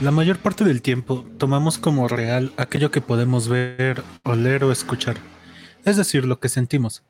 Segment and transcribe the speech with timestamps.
[0.00, 5.18] La mayor parte del tiempo tomamos como real aquello que podemos ver, oler o escuchar,
[5.84, 7.02] es decir, lo que sentimos.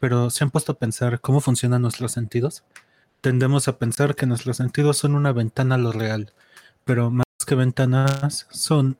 [0.00, 2.64] Pero ¿se han puesto a pensar cómo funcionan nuestros sentidos?
[3.20, 6.32] Tendemos a pensar que nuestros sentidos son una ventana a lo real,
[6.86, 8.96] pero más que ventanas son,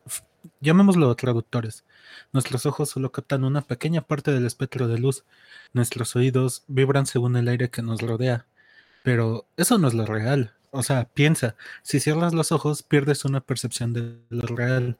[0.60, 1.84] llamémoslo traductores.
[2.34, 5.24] Nuestros ojos solo captan una pequeña parte del espectro de luz.
[5.72, 8.44] Nuestros oídos vibran según el aire que nos rodea.
[9.02, 10.52] Pero eso no es lo real.
[10.76, 11.54] O sea, piensa,
[11.84, 14.98] si cierras los ojos pierdes una percepción de lo real.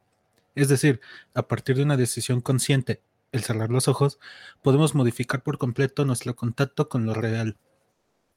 [0.55, 1.01] Es decir,
[1.33, 3.01] a partir de una decisión consciente,
[3.33, 4.17] el cerrar los ojos,
[4.61, 7.57] podemos modificar por completo nuestro contacto con lo real.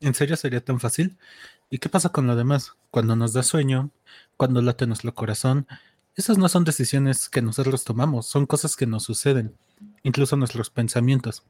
[0.00, 1.16] ¿En serio sería tan fácil?
[1.70, 2.72] ¿Y qué pasa con lo demás?
[2.90, 3.92] Cuando nos da sueño,
[4.36, 5.68] cuando late nuestro corazón,
[6.16, 9.56] esas no son decisiones que nosotros tomamos, son cosas que nos suceden,
[10.02, 11.44] incluso nuestros pensamientos.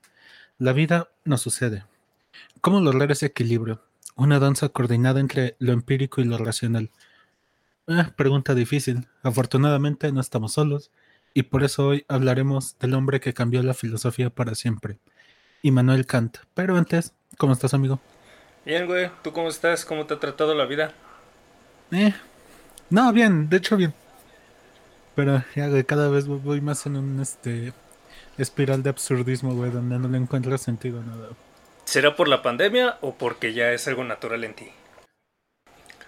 [0.58, 1.86] La vida nos sucede.
[2.60, 3.87] ¿Cómo lograr ese equilibrio?
[4.18, 6.90] Una danza coordinada entre lo empírico y lo racional.
[7.86, 9.06] Ah, pregunta difícil.
[9.22, 10.90] Afortunadamente no estamos solos
[11.34, 14.98] y por eso hoy hablaremos del hombre que cambió la filosofía para siempre,
[15.62, 16.38] Immanuel Kant.
[16.54, 18.00] Pero antes, ¿cómo estás, amigo?
[18.66, 19.08] Bien, güey.
[19.22, 19.84] ¿Tú cómo estás?
[19.84, 20.92] ¿Cómo te ha tratado la vida?
[21.92, 22.12] Eh,
[22.90, 23.94] no, bien, de hecho bien.
[25.14, 27.72] Pero ya, güey, cada vez voy más en un este
[28.36, 31.28] espiral de absurdismo, güey, donde no le encuentro sentido a nada.
[31.88, 34.68] ¿Será por la pandemia o porque ya es algo natural en ti?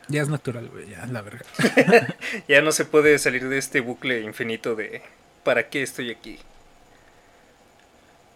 [0.09, 1.47] Ya es natural, güey, ya, la verdad.
[2.49, 5.01] ya no se puede salir de este bucle infinito de
[5.43, 6.39] ¿para qué estoy aquí?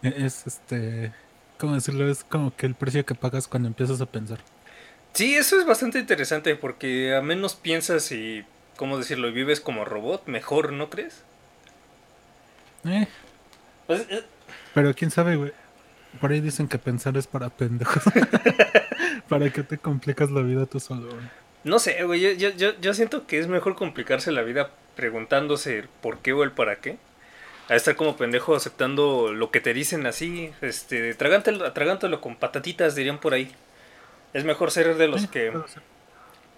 [0.00, 1.12] Es este.
[1.58, 2.10] ¿Cómo decirlo?
[2.10, 4.38] Es como que el precio que pagas cuando empiezas a pensar.
[5.12, 8.46] Sí, eso es bastante interesante porque a menos piensas y.
[8.78, 9.28] ¿Cómo decirlo?
[9.28, 11.24] Y vives como robot, mejor, ¿no crees?
[12.86, 13.06] Eh.
[13.86, 14.24] Pues, eh.
[14.72, 15.52] Pero quién sabe, güey.
[16.20, 18.02] Por ahí dicen que pensar es para pendejos.
[19.28, 21.08] ¿Para qué te complicas la vida tú solo?
[21.64, 22.20] No sé, güey.
[22.38, 26.52] Yo, yo, yo, siento que es mejor complicarse la vida preguntándose por qué o el
[26.52, 26.98] para qué.
[27.68, 30.52] A estar como pendejo aceptando lo que te dicen así.
[30.60, 33.50] Este, atragántelo, con patatitas, dirían por ahí.
[34.34, 35.52] Es mejor ser de los que.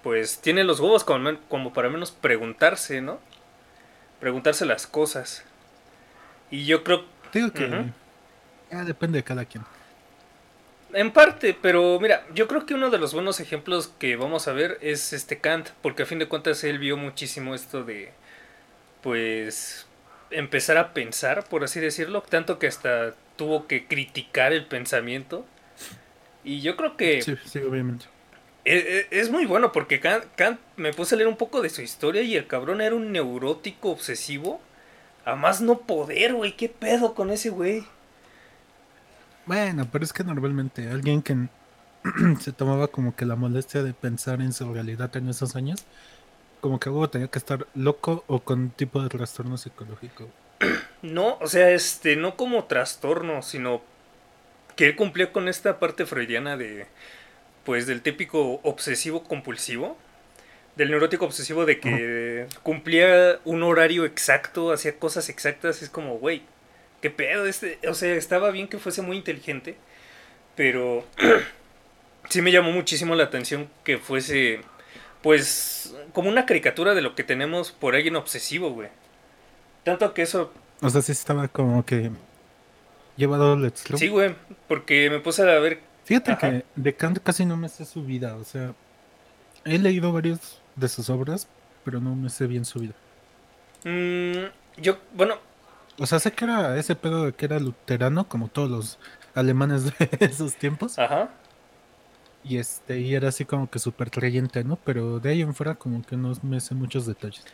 [0.02, 3.20] Pues tiene los huevos como, como para menos preguntarse, ¿no?
[4.20, 5.44] Preguntarse las cosas.
[6.50, 7.04] Y yo creo.
[7.32, 7.92] Digo que.
[8.70, 9.64] Ya depende de cada quien.
[10.92, 14.52] En parte, pero mira, yo creo que uno de los buenos ejemplos que vamos a
[14.52, 18.12] ver es este Kant, porque a fin de cuentas él vio muchísimo esto de,
[19.02, 19.86] pues,
[20.30, 25.44] empezar a pensar, por así decirlo, tanto que hasta tuvo que criticar el pensamiento.
[26.44, 27.20] Y yo creo que...
[27.22, 28.06] Sí, sí, obviamente.
[28.64, 31.70] Es, e, es muy bueno porque Kant, Kant, me puse a leer un poco de
[31.70, 34.60] su historia y el cabrón era un neurótico obsesivo.
[35.24, 37.84] A más no poder, güey, qué pedo con ese güey.
[39.46, 41.36] Bueno, pero es que normalmente alguien que
[42.40, 45.84] se tomaba como que la molestia de pensar en su realidad en esos años,
[46.60, 50.28] como que algo tenía que estar loco o con un tipo de trastorno psicológico.
[51.02, 53.82] No, o sea, este, no como trastorno, sino
[54.74, 56.86] que él cumplía con esta parte freudiana de,
[57.64, 59.96] pues, del típico obsesivo compulsivo,
[60.74, 66.42] del neurótico obsesivo de que cumplía un horario exacto, hacía cosas exactas, es como, güey,
[67.00, 67.46] ¿Qué pedo?
[67.46, 69.76] Este, o sea, estaba bien que fuese muy inteligente,
[70.54, 71.04] pero
[72.28, 74.60] sí me llamó muchísimo la atención que fuese,
[75.22, 78.88] pues, como una caricatura de lo que tenemos por alguien obsesivo, güey.
[79.84, 80.52] Tanto que eso...
[80.82, 82.10] O sea, sí estaba como que
[83.16, 83.98] llevado al extremo.
[83.98, 84.34] Sí, güey,
[84.68, 85.80] porque me puse a ver...
[86.04, 88.74] Fíjate que de Kant casi no me sé su vida, o sea,
[89.64, 91.48] he leído varios de sus obras,
[91.84, 92.94] pero no me sé bien su vida.
[93.84, 94.46] Mm,
[94.80, 95.38] yo, bueno,
[95.98, 98.98] o sea, sé que era ese pedo de que era luterano, como todos los
[99.34, 100.98] alemanes de esos tiempos.
[100.98, 101.30] Ajá.
[102.44, 104.76] Y este, y era así como que súper creyente, ¿no?
[104.84, 107.44] Pero de ahí en fuera como que no me sé muchos detalles.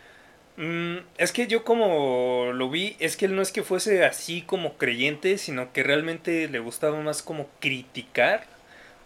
[0.56, 4.42] Mm, es que yo como lo vi, es que él no es que fuese así
[4.42, 8.44] como creyente, sino que realmente le gustaba más como criticar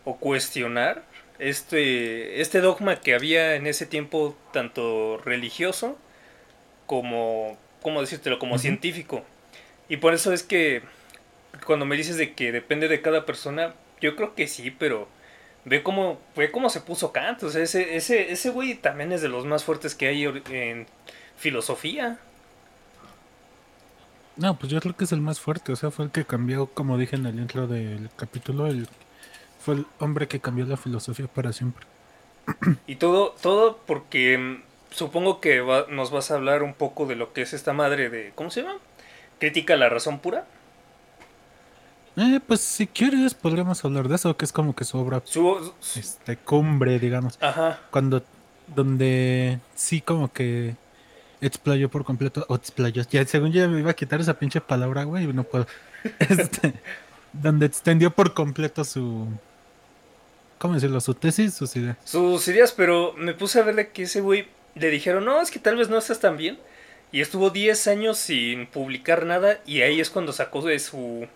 [0.05, 1.05] o cuestionar
[1.39, 5.97] este, este dogma que había en ese tiempo, tanto religioso
[6.87, 7.57] como
[7.87, 8.41] ¿cómo decírtelo?
[8.41, 9.23] Como científico.
[9.89, 10.83] Y por eso es que
[11.65, 15.09] cuando me dices de que depende de cada persona, yo creo que sí, pero
[15.65, 17.43] ve cómo, ve cómo se puso Kant.
[17.43, 20.87] O sea, ese, ese, ese güey también es de los más fuertes que hay en
[21.37, 22.19] filosofía.
[24.37, 25.73] No, pues yo creo que es el más fuerte.
[25.73, 28.89] O sea, fue el que cambió, como dije en el intro del capítulo, el,
[29.61, 31.87] fue el hombre que cambió la filosofía para siempre.
[32.87, 34.61] Y todo, todo porque
[34.91, 38.33] supongo que nos vas a hablar un poco de lo que es esta madre de,
[38.35, 38.79] ¿cómo se llama?
[39.39, 40.47] Crítica la razón pura.
[42.17, 45.23] Eh, pues si quieres podríamos hablar de eso, que es como que su obra,
[45.97, 47.39] este, cumbre, digamos.
[47.43, 47.81] Ajá.
[47.91, 48.23] Cuando
[48.75, 50.75] donde sí como que
[51.41, 55.05] explayó por completo, o explayó, ya según yo me iba a quitar esa pinche palabra,
[55.05, 55.67] güey, no puedo.
[56.21, 56.73] Este,
[57.33, 59.27] donde extendió por completo su,
[60.59, 61.01] ¿cómo decirlo?
[61.01, 61.97] Su tesis, sus ideas.
[62.05, 64.47] Sus ideas, pero me puse a verle que ese güey
[64.77, 66.59] le dijeron, no, es que tal vez no estás tan bien.
[67.13, 71.27] Y estuvo 10 años sin publicar nada y ahí es cuando sacó de su,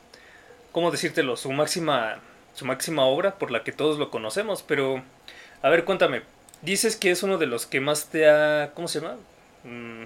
[0.72, 1.36] ¿cómo decírtelo?
[1.36, 2.18] Su máxima,
[2.54, 4.62] su máxima obra por la que todos lo conocemos.
[4.62, 5.02] Pero,
[5.62, 6.22] a ver, cuéntame,
[6.62, 9.16] dices que es uno de los que más te ha, ¿cómo se llama?
[9.64, 10.04] Mm.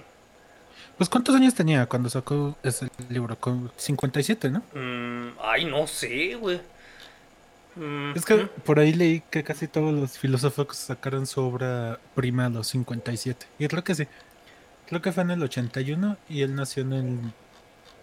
[0.97, 3.35] Pues ¿cuántos años tenía cuando sacó ese libro?
[3.37, 4.59] Con 57, ¿no?
[4.73, 6.61] Mm, ay, no sé, güey.
[7.75, 12.45] Mm, es que por ahí leí que casi todos los filósofos sacaron su obra prima
[12.45, 13.45] a los 57.
[13.59, 14.07] Y creo que sí.
[14.87, 17.19] Creo que fue en el 81 y él nació en el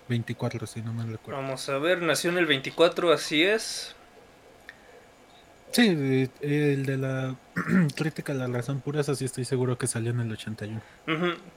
[0.08, 1.40] 24, si no me recuerdo.
[1.40, 3.94] Vamos a ver, nació en el 24, así es.
[5.72, 7.34] Sí, el de la
[7.96, 10.82] crítica a la razón pura, así estoy seguro que salió en el 81.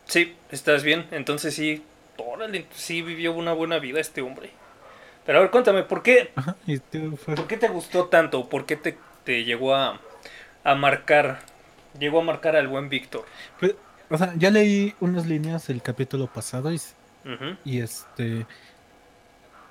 [0.06, 1.06] Sí, estás bien.
[1.12, 1.84] Entonces sí,
[2.18, 4.52] órale, sí vivió una buena vida este hombre.
[5.26, 6.32] Pero a ver, cuéntame, ¿por qué,
[7.26, 8.48] ¿por qué te gustó tanto?
[8.48, 10.00] ¿Por qué te, te llegó a,
[10.64, 11.40] a, marcar?
[12.00, 13.26] Llegó a marcar al buen Víctor.
[13.60, 13.76] Pues,
[14.10, 16.80] o sea, ya leí unas líneas el capítulo pasado y,
[17.64, 18.46] y este...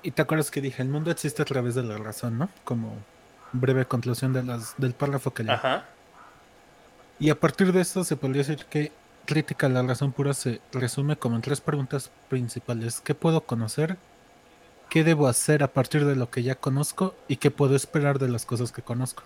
[0.03, 2.49] Y te acuerdas que dije, el mundo existe a través de la razón, ¿no?
[2.63, 2.95] Como
[3.53, 5.55] breve conclusión de las, del párrafo que leí.
[7.17, 8.91] Y a partir de esto se podría decir que
[9.25, 13.01] crítica a la razón pura se resume como en tres preguntas principales.
[13.01, 13.97] ¿Qué puedo conocer?
[14.89, 17.15] ¿Qué debo hacer a partir de lo que ya conozco?
[17.27, 19.23] ¿Y qué puedo esperar de las cosas que conozco?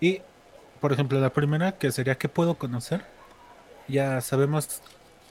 [0.00, 0.22] Y,
[0.80, 3.04] por ejemplo, la primera, que sería ¿qué puedo conocer?
[3.88, 4.80] Ya sabemos,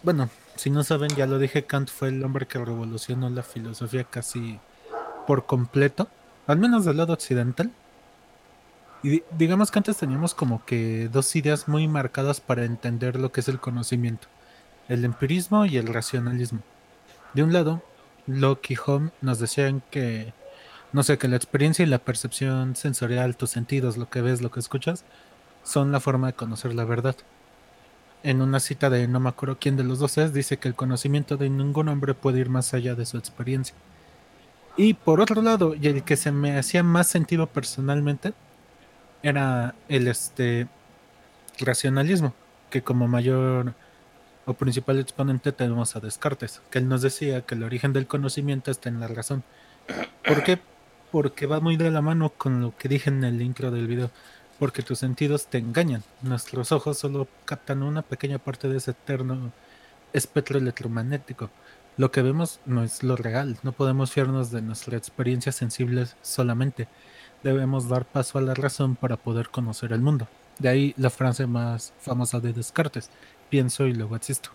[0.03, 4.03] bueno, si no saben, ya lo dije, Kant fue el hombre que revolucionó la filosofía
[4.03, 4.59] casi
[5.25, 6.07] por completo
[6.48, 7.71] al menos del lado occidental.
[9.03, 13.39] Y digamos que antes teníamos como que dos ideas muy marcadas para entender lo que
[13.39, 14.27] es el conocimiento,
[14.88, 16.59] el empirismo y el racionalismo.
[17.33, 17.81] De un lado,
[18.27, 20.33] Locke y Home nos decían que,
[20.92, 24.51] no sé, que la experiencia y la percepción sensorial, tus sentidos, lo que ves, lo
[24.51, 25.03] que escuchas,
[25.63, 27.15] son la forma de conocer la verdad.
[28.23, 30.75] En una cita de no me acuerdo quién de los dos es, dice que el
[30.75, 33.75] conocimiento de ningún hombre puede ir más allá de su experiencia.
[34.77, 38.33] Y por otro lado, y el que se me hacía más sentido personalmente,
[39.23, 40.68] era el este
[41.59, 42.33] racionalismo,
[42.69, 43.73] que como mayor
[44.45, 48.71] o principal exponente tenemos a Descartes, que él nos decía que el origen del conocimiento
[48.71, 49.44] está en la razón.
[50.25, 50.59] ¿Por qué?
[51.12, 54.09] Porque va muy de la mano con lo que dije en el intro del video,
[54.61, 56.03] porque tus sentidos te engañan.
[56.21, 59.51] Nuestros ojos solo captan una pequeña parte de ese eterno
[60.13, 61.49] espectro electromagnético
[61.97, 66.87] lo que vemos no es lo real, no podemos fiarnos de nuestra experiencia sensible solamente.
[67.43, 70.27] Debemos dar paso a la razón para poder conocer el mundo.
[70.59, 73.09] De ahí la frase más famosa de Descartes,
[73.49, 74.51] pienso y luego existo.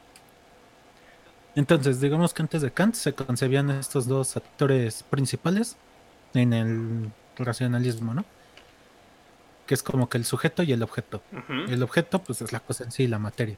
[1.54, 5.76] Entonces, digamos que antes de Kant se concebían estos dos actores principales
[6.34, 8.24] en el racionalismo, ¿no?
[9.66, 11.22] Que es como que el sujeto y el objeto.
[11.68, 13.56] El objeto, pues es la cosa en sí, la materia.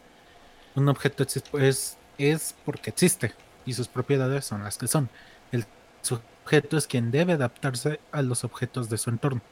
[0.74, 1.24] Un objeto
[1.58, 3.34] es, es porque existe,
[3.66, 5.10] y sus propiedades son las que son.
[5.52, 5.66] El
[6.00, 9.42] sujeto es quien debe adaptarse a los objetos de su entorno.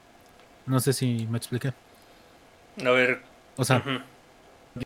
[0.64, 1.74] No sé si me expliqué.
[2.84, 3.22] A ver.
[3.56, 3.82] O sea,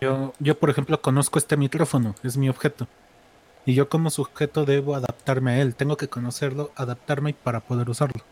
[0.01, 2.87] yo, yo por ejemplo conozco este micrófono, es mi objeto.
[3.67, 8.25] Y yo como sujeto debo adaptarme a él, tengo que conocerlo, adaptarme para poder usarlo.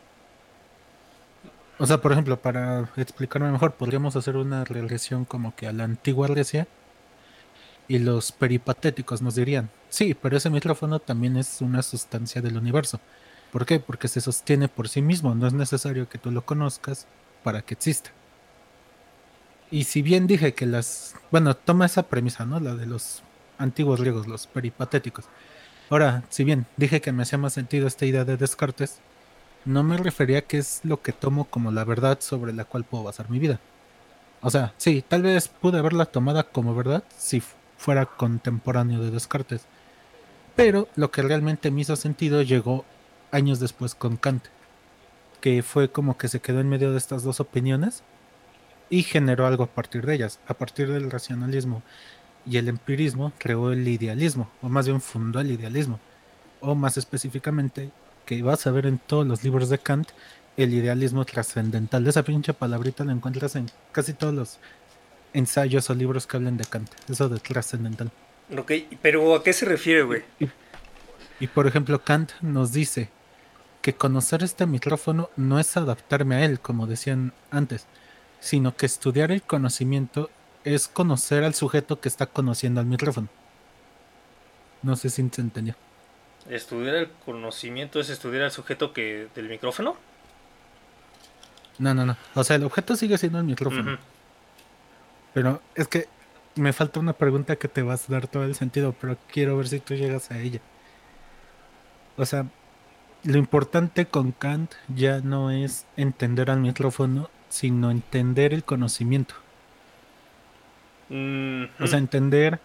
[1.79, 5.85] O sea, por ejemplo, para explicarme mejor, podríamos hacer una regresión como que a la
[5.85, 6.67] antigua Grecia
[7.87, 13.01] y los peripatéticos nos dirían, sí, pero ese micrófono también es una sustancia del universo.
[13.53, 13.79] ¿Por qué?
[13.79, 17.07] Porque se sostiene por sí mismo, no es necesario que tú lo conozcas
[17.45, 18.11] para que exista.
[19.71, 21.15] Y si bien dije que las...
[21.31, 22.59] Bueno, toma esa premisa, ¿no?
[22.59, 23.23] La de los
[23.57, 25.27] antiguos griegos, los peripatéticos.
[25.91, 29.01] Ahora, si bien dije que me hacía más sentido esta idea de Descartes,
[29.69, 32.85] no me refería a que es lo que tomo como la verdad sobre la cual
[32.85, 33.61] puedo basar mi vida.
[34.41, 37.43] O sea, sí, tal vez pude haberla tomada como verdad si
[37.77, 39.67] fuera contemporáneo de Descartes.
[40.57, 42.87] Pero lo que realmente me hizo sentido llegó
[43.31, 44.47] años después con Kant,
[45.43, 48.03] que fue como que se quedó en medio de estas dos opiniones
[48.89, 50.41] y generó algo a partir de ellas.
[50.49, 51.83] A partir del racionalismo
[52.47, 56.01] y el empirismo creó el idealismo, o más bien fundó el idealismo,
[56.61, 57.91] o más específicamente,
[58.29, 60.11] que vas a ver en todos los libros de Kant,
[60.59, 62.07] el idealismo trascendental.
[62.07, 64.59] Esa pinche palabrita la encuentras en casi todos los
[65.33, 68.11] ensayos o libros que hablen de Kant, eso de trascendental.
[68.55, 70.25] Ok, pero ¿a qué se refiere, güey?
[71.41, 73.09] Y, por ejemplo, Kant nos dice
[73.81, 77.87] que conocer este micrófono no es adaptarme a él, como decían antes,
[78.41, 80.29] sino que estudiar el conocimiento
[80.65, 83.29] es conocer al sujeto que está conociendo al micrófono.
[84.83, 85.77] No sé si se entendió.
[86.49, 89.97] ¿Estudiar el conocimiento es estudiar al sujeto que del micrófono?
[91.79, 92.17] No, no, no.
[92.35, 93.99] O sea, el objeto sigue siendo el micrófono.
[95.35, 96.09] Pero es que
[96.55, 99.69] me falta una pregunta que te vas a dar todo el sentido, pero quiero ver
[99.69, 100.61] si tú llegas a ella.
[102.17, 102.47] O sea,
[103.25, 109.35] lo importante con Kant ya no es entender al micrófono, sino entender el conocimiento.
[111.11, 112.61] O sea, entender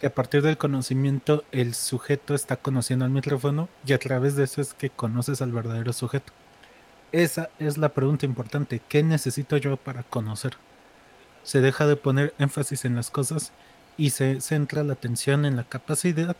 [0.00, 4.44] que a partir del conocimiento el sujeto está conociendo al micrófono y a través de
[4.44, 6.32] eso es que conoces al verdadero sujeto.
[7.12, 8.80] Esa es la pregunta importante.
[8.88, 10.56] ¿Qué necesito yo para conocer?
[11.42, 13.52] Se deja de poner énfasis en las cosas
[13.96, 16.36] y se centra la atención en la capacidad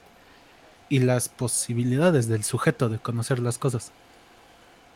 [0.88, 3.92] y las posibilidades del sujeto de conocer las cosas.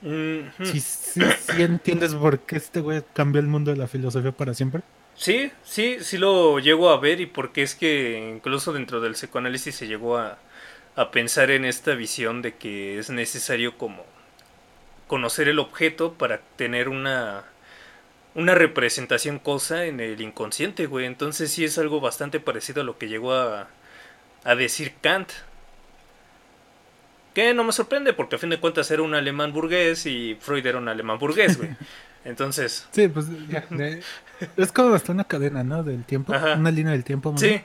[0.03, 1.23] Si ¿Sí,
[1.59, 4.83] entiendes por qué este güey cambió el mundo de la filosofía para siempre?
[5.15, 9.75] Sí, sí, sí lo llego a ver y porque es que incluso dentro del psicoanálisis
[9.75, 10.39] se llegó a,
[10.97, 14.05] a pensar en esta visión de que es necesario como
[15.07, 17.45] conocer el objeto para tener una
[18.35, 21.07] una representación cosa en el inconsciente, güey.
[21.07, 23.69] Entonces sí es algo bastante parecido a lo que llegó a,
[24.45, 25.31] a decir Kant.
[27.35, 30.67] Que no me sorprende porque a fin de cuentas era un alemán burgués y Freud
[30.67, 31.71] era un alemán burgués, güey.
[32.25, 32.87] Entonces...
[32.93, 33.67] Sí, pues ya,
[34.57, 35.83] es como hasta una cadena, ¿no?
[35.83, 37.35] Del tiempo, una línea del tiempo.
[37.37, 37.61] Sí.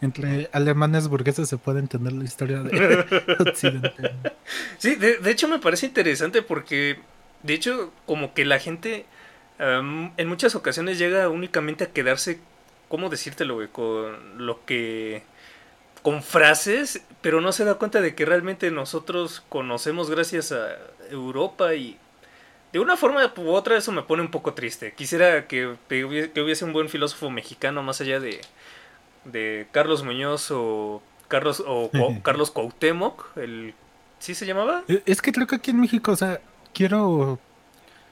[0.00, 4.12] Entre alemanes burgueses se puede entender la historia de Occidente.
[4.78, 6.98] Sí, de, de hecho me parece interesante porque,
[7.42, 9.06] de hecho, como que la gente
[9.58, 12.40] en muchas ocasiones llega únicamente a quedarse,
[12.88, 13.68] ¿cómo decírtelo, güey?
[13.68, 15.22] Con lo que...
[16.02, 20.76] con frases, pero no se da cuenta de que realmente nosotros conocemos gracias a
[21.10, 21.98] Europa y...
[22.74, 24.94] De una forma u otra eso me pone un poco triste.
[24.94, 28.40] Quisiera que, que hubiese un buen filósofo mexicano más allá de,
[29.26, 31.88] de Carlos Muñoz o Carlos o
[32.24, 33.74] Carlos Cuauhtémoc, el
[34.18, 34.82] ¿sí se llamaba?
[34.88, 36.40] Eh, es que creo que aquí en México, o sea,
[36.72, 37.38] quiero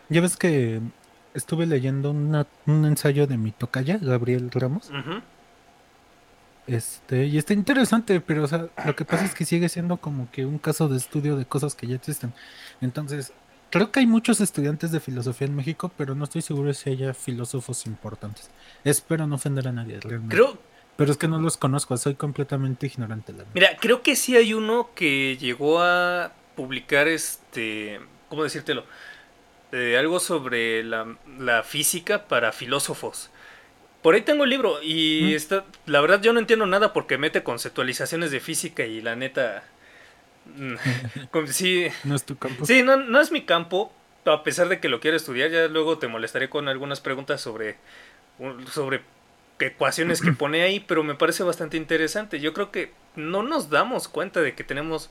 [0.08, 0.80] ya ves que
[1.34, 4.92] estuve leyendo un ensayo de mi tocaya, Gabriel Ramos.
[6.68, 10.30] Este, y está interesante, pero o sea, lo que pasa es que sigue siendo como
[10.30, 12.32] que un caso de estudio de cosas que ya existen.
[12.80, 13.32] Entonces,
[13.72, 17.14] creo que hay muchos estudiantes de filosofía en México, pero no estoy seguro si haya
[17.14, 18.50] filósofos importantes.
[18.84, 20.36] Espero no ofender a nadie, realmente.
[20.36, 20.58] Creo...
[20.94, 23.32] Pero es que no los conozco, soy completamente ignorante.
[23.54, 27.98] Mira, creo que sí hay uno que llegó a publicar este,
[28.28, 28.84] ¿cómo decírtelo?
[29.98, 33.30] algo sobre la, física para filósofos.
[34.02, 37.42] Por ahí tengo el libro y está, la verdad yo no entiendo nada porque mete
[37.42, 39.64] conceptualizaciones de física y la neta...
[41.46, 42.66] Sí, no es tu campo.
[42.66, 43.92] Sí, no, no es mi campo,
[44.24, 47.76] a pesar de que lo quiero estudiar, ya luego te molestaré con algunas preguntas sobre,
[48.70, 49.02] sobre
[49.58, 52.40] ecuaciones que pone ahí, pero me parece bastante interesante.
[52.40, 55.10] Yo creo que no nos damos cuenta de que tenemos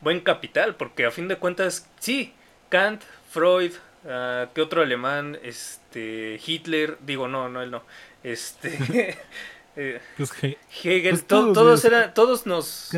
[0.00, 2.32] buen capital, porque a fin de cuentas, sí,
[2.68, 3.72] Kant, Freud,
[4.04, 5.38] Uh, ¿Qué otro alemán?
[5.42, 6.38] Este.
[6.44, 6.98] Hitler.
[7.00, 7.82] Digo, no, no, él no.
[8.22, 9.16] Este.
[9.76, 11.10] eh, pues Hegel.
[11.10, 12.90] Pues todos, todos, eran, todos nos.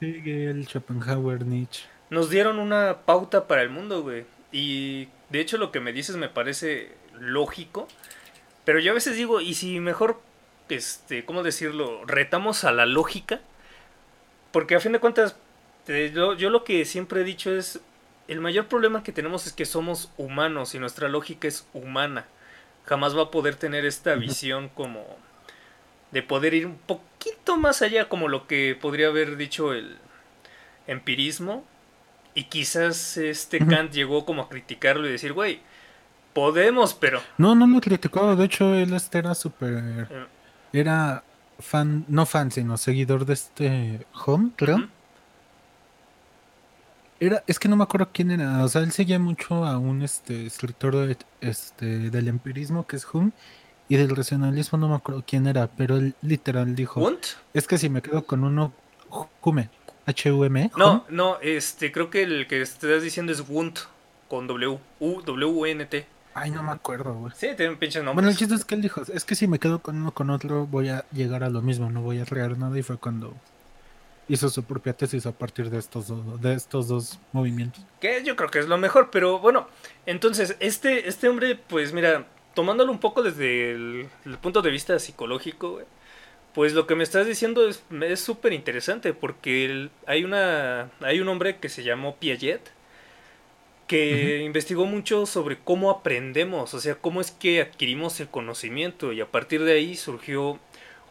[0.00, 1.84] Hegel, Schopenhauer, Nietzsche.
[2.10, 4.24] Nos dieron una pauta para el mundo, güey.
[4.50, 7.88] Y de hecho, lo que me dices me parece lógico.
[8.64, 10.20] Pero yo a veces digo, ¿y si mejor.
[10.68, 12.04] Este, ¿cómo decirlo?
[12.06, 13.40] Retamos a la lógica.
[14.52, 15.36] Porque a fin de cuentas,
[15.86, 17.80] yo, yo lo que siempre he dicho es
[18.28, 22.26] el mayor problema que tenemos es que somos humanos y nuestra lógica es humana.
[22.86, 25.04] Jamás va a poder tener esta visión como
[26.12, 29.96] de poder ir un poquito más allá como lo que podría haber dicho el
[30.86, 31.64] empirismo.
[32.34, 35.60] Y quizás este Kant llegó como a criticarlo y decir, güey,
[36.32, 37.20] podemos, pero...
[37.36, 40.06] No, no lo criticó, de hecho él este era súper...
[40.10, 40.26] Eh.
[40.72, 41.22] Era
[41.58, 44.88] fan, no fan, sino seguidor de este Home, creo.
[47.46, 50.46] Es que no me acuerdo quién era, o sea, él seguía mucho a un este
[50.46, 53.30] escritor este, del empirismo que es Hume
[53.88, 57.10] y del racionalismo no me acuerdo quién era, pero él literal dijo,
[57.52, 58.72] es que si me quedo con uno
[59.42, 59.68] Hume,
[60.06, 60.70] H U M.
[60.76, 63.80] No, no, este creo que el que estás diciendo es Wundt
[64.28, 66.06] con W, U W N T.
[66.34, 67.34] Ay, no me acuerdo, güey.
[67.36, 68.14] Sí, tiene un pinche nombre.
[68.14, 70.30] Bueno, el chiste es que él dijo, es que si me quedo con uno con
[70.30, 73.34] otro voy a llegar a lo mismo, no voy a crear nada y fue cuando
[74.28, 77.84] hizo su propia tesis a partir de estos dos, de estos dos movimientos.
[78.00, 79.68] Que yo creo que es lo mejor, pero bueno,
[80.06, 82.24] entonces este, este hombre, pues mira,
[82.54, 84.08] tomándolo un poco desde el,
[84.40, 85.80] punto de vista psicológico,
[86.54, 91.56] pues lo que me estás diciendo es súper interesante porque hay, una, hay un hombre
[91.56, 92.70] que se llamó Piaget
[93.86, 99.20] que investigó mucho sobre cómo aprendemos, o sea, cómo es que adquirimos el conocimiento y
[99.20, 100.58] a partir de ahí surgió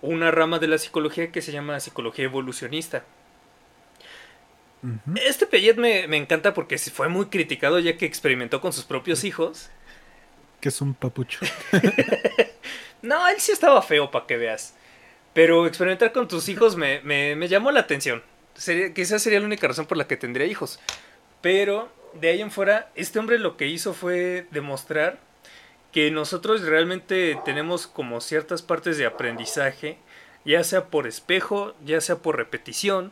[0.01, 3.05] una rama de la psicología que se llama psicología evolucionista.
[5.23, 9.23] Este Payet me, me, encanta porque fue muy criticado ya que experimentó con sus propios
[9.23, 9.69] hijos.
[10.61, 11.39] Que es un papucho.
[13.01, 14.75] no, él sí estaba feo para que veas.
[15.33, 18.23] Pero experimentar con tus hijos me, me, llamó la atención.
[18.53, 20.79] Sería, quizás sería la única razón por la que tendría hijos.
[21.41, 25.19] Pero de ahí en fuera, este hombre lo que hizo fue demostrar
[25.91, 29.97] que nosotros realmente tenemos como ciertas partes de aprendizaje,
[30.45, 33.11] ya sea por espejo, ya sea por repetición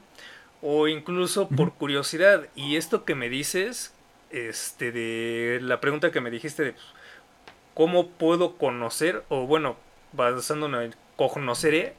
[0.61, 2.47] o incluso por curiosidad.
[2.55, 3.93] Y esto que me dices,
[4.29, 6.85] este, de la pregunta que me dijiste de pues,
[7.73, 9.77] cómo puedo conocer, o bueno,
[10.13, 11.93] basándonos en conoceré,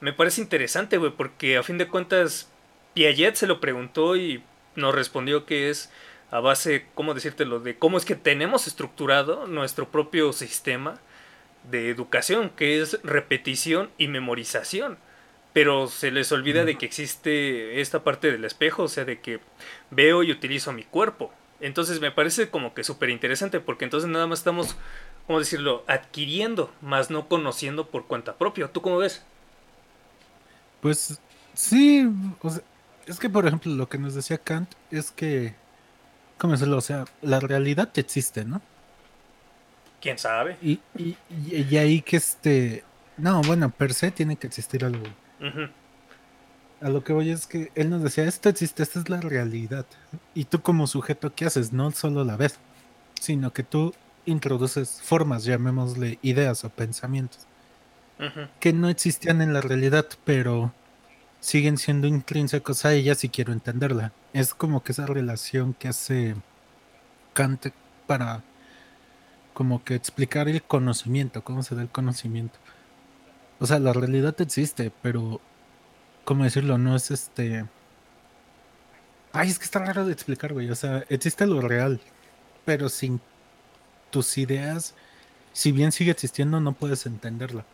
[0.00, 2.50] me parece interesante, güey, porque a fin de cuentas
[2.94, 4.42] Piaget se lo preguntó y
[4.74, 5.90] nos respondió que es
[6.30, 11.00] a base, ¿cómo decírtelo?, de cómo es que tenemos estructurado nuestro propio sistema
[11.70, 14.98] de educación, que es repetición y memorización.
[15.52, 19.40] Pero se les olvida de que existe esta parte del espejo, o sea, de que
[19.90, 21.32] veo y utilizo mi cuerpo.
[21.60, 24.76] Entonces me parece como que súper interesante, porque entonces nada más estamos,
[25.26, 28.68] ¿cómo decirlo?, adquiriendo, más no conociendo por cuenta propia.
[28.68, 29.24] ¿Tú cómo ves?
[30.80, 31.20] Pues
[31.54, 32.08] sí,
[33.06, 35.54] es que por ejemplo lo que nos decía Kant es que
[36.38, 36.76] ¿Cómo decirlo?
[36.78, 38.62] O sea, la realidad existe, ¿no?
[40.00, 40.56] ¿Quién sabe?
[40.62, 42.84] Y, y, ahí que este...
[43.16, 45.02] No, bueno, per se tiene que existir algo.
[46.80, 49.84] A lo que voy es que él nos decía, esto existe, esta es la realidad.
[50.34, 51.72] Y tú como sujeto, ¿qué haces?
[51.72, 52.58] No solo la ves,
[53.20, 53.94] sino que tú
[54.26, 57.46] introduces formas, llamémosle ideas o pensamientos,
[58.60, 60.72] que no existían en la realidad, pero
[61.40, 64.12] siguen siendo intrínsecos a ella si quiero entenderla.
[64.32, 66.36] Es como que esa relación que hace
[67.32, 67.68] Kant
[68.06, 68.42] para
[69.52, 72.58] como que explicar el conocimiento, cómo se da el conocimiento.
[73.58, 75.40] O sea, la realidad existe, pero
[76.28, 76.76] ¿cómo decirlo?
[76.76, 77.64] No es este...
[79.32, 80.68] Ay, es que está raro de explicar, güey.
[80.68, 82.02] O sea, existe lo real,
[82.66, 83.18] pero sin
[84.10, 84.94] tus ideas,
[85.54, 87.64] si bien sigue existiendo, no puedes entenderla.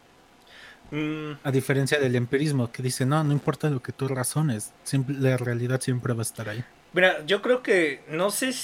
[0.92, 1.32] Mm.
[1.42, 4.72] A diferencia del empirismo, que dice, no, no importa lo que tú razones,
[5.08, 6.64] la realidad siempre va a estar ahí.
[6.92, 8.54] Mira, yo creo que, no sé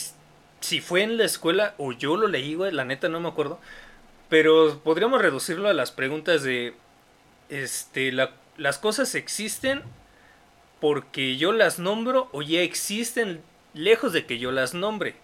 [0.60, 3.58] si fue en la escuela o yo lo leí, güey, la neta no me acuerdo,
[4.28, 6.74] pero podríamos reducirlo a las preguntas de,
[7.48, 8.12] este,
[8.60, 9.82] las cosas existen
[10.80, 13.40] porque yo las nombro o ya existen
[13.72, 15.14] lejos de que yo las nombre.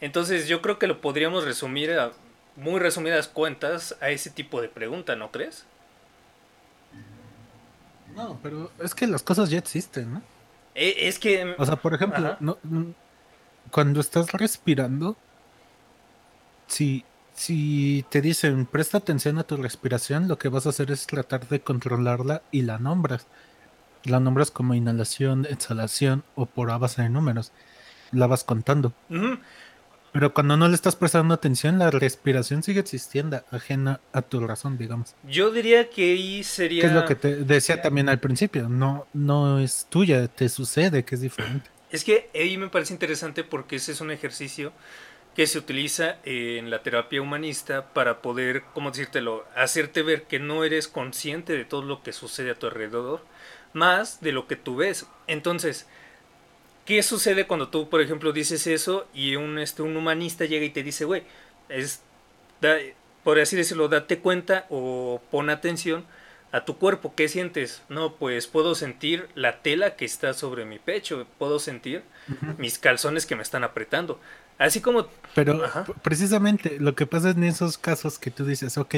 [0.00, 2.12] Entonces yo creo que lo podríamos resumir a
[2.54, 5.64] muy resumidas cuentas a ese tipo de pregunta, ¿no crees?
[8.14, 10.22] No, pero es que las cosas ya existen, ¿no?
[10.76, 11.54] Eh, es que...
[11.58, 12.38] O sea, por ejemplo,
[13.72, 15.16] cuando estás respirando,
[16.68, 17.04] si,
[17.36, 21.46] si te dicen presta atención a tu respiración, lo que vas a hacer es tratar
[21.48, 23.26] de controlarla y la nombras.
[24.04, 27.52] La nombras como inhalación, exhalación o por a base de números.
[28.12, 28.94] La vas contando.
[30.12, 34.78] Pero cuando no le estás prestando atención, la respiración sigue existiendo, ajena a tu razón,
[34.78, 35.14] digamos.
[35.28, 36.80] Yo diría que ahí sería...
[36.82, 41.04] Que es lo que te decía también al principio, no, no es tuya, te sucede
[41.04, 41.68] que es diferente.
[41.90, 44.72] Es que ahí me parece interesante porque ese es un ejercicio
[45.36, 50.64] que se utiliza en la terapia humanista para poder, ¿cómo decírtelo?, hacerte ver que no
[50.64, 53.20] eres consciente de todo lo que sucede a tu alrededor,
[53.74, 55.06] más de lo que tú ves.
[55.26, 55.86] Entonces,
[56.86, 60.70] ¿Qué sucede cuando tú, por ejemplo, dices eso y un, este, un humanista llega y
[60.70, 61.24] te dice, güey,
[61.68, 62.00] es,
[63.24, 66.06] por así decirlo, date cuenta o pon atención
[66.52, 67.82] a tu cuerpo, ¿qué sientes?
[67.88, 72.04] No, pues puedo sentir la tela que está sobre mi pecho, puedo sentir
[72.56, 74.20] mis calzones que me están apretando.
[74.58, 75.06] Así como...
[75.34, 75.60] Pero
[76.02, 78.94] precisamente lo que pasa en esos casos que tú dices, ok,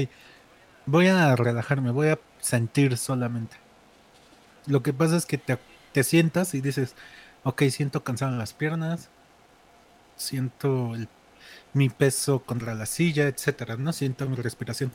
[0.87, 3.57] voy a relajarme, voy a sentir solamente.
[4.67, 5.59] Lo que pasa es que te,
[5.93, 6.95] te sientas y dices,
[7.43, 9.09] ok, siento cansado en las piernas,
[10.17, 10.95] siento
[11.73, 13.93] mi peso contra la silla, etcétera, ¿no?
[13.93, 14.93] Siento mi respiración.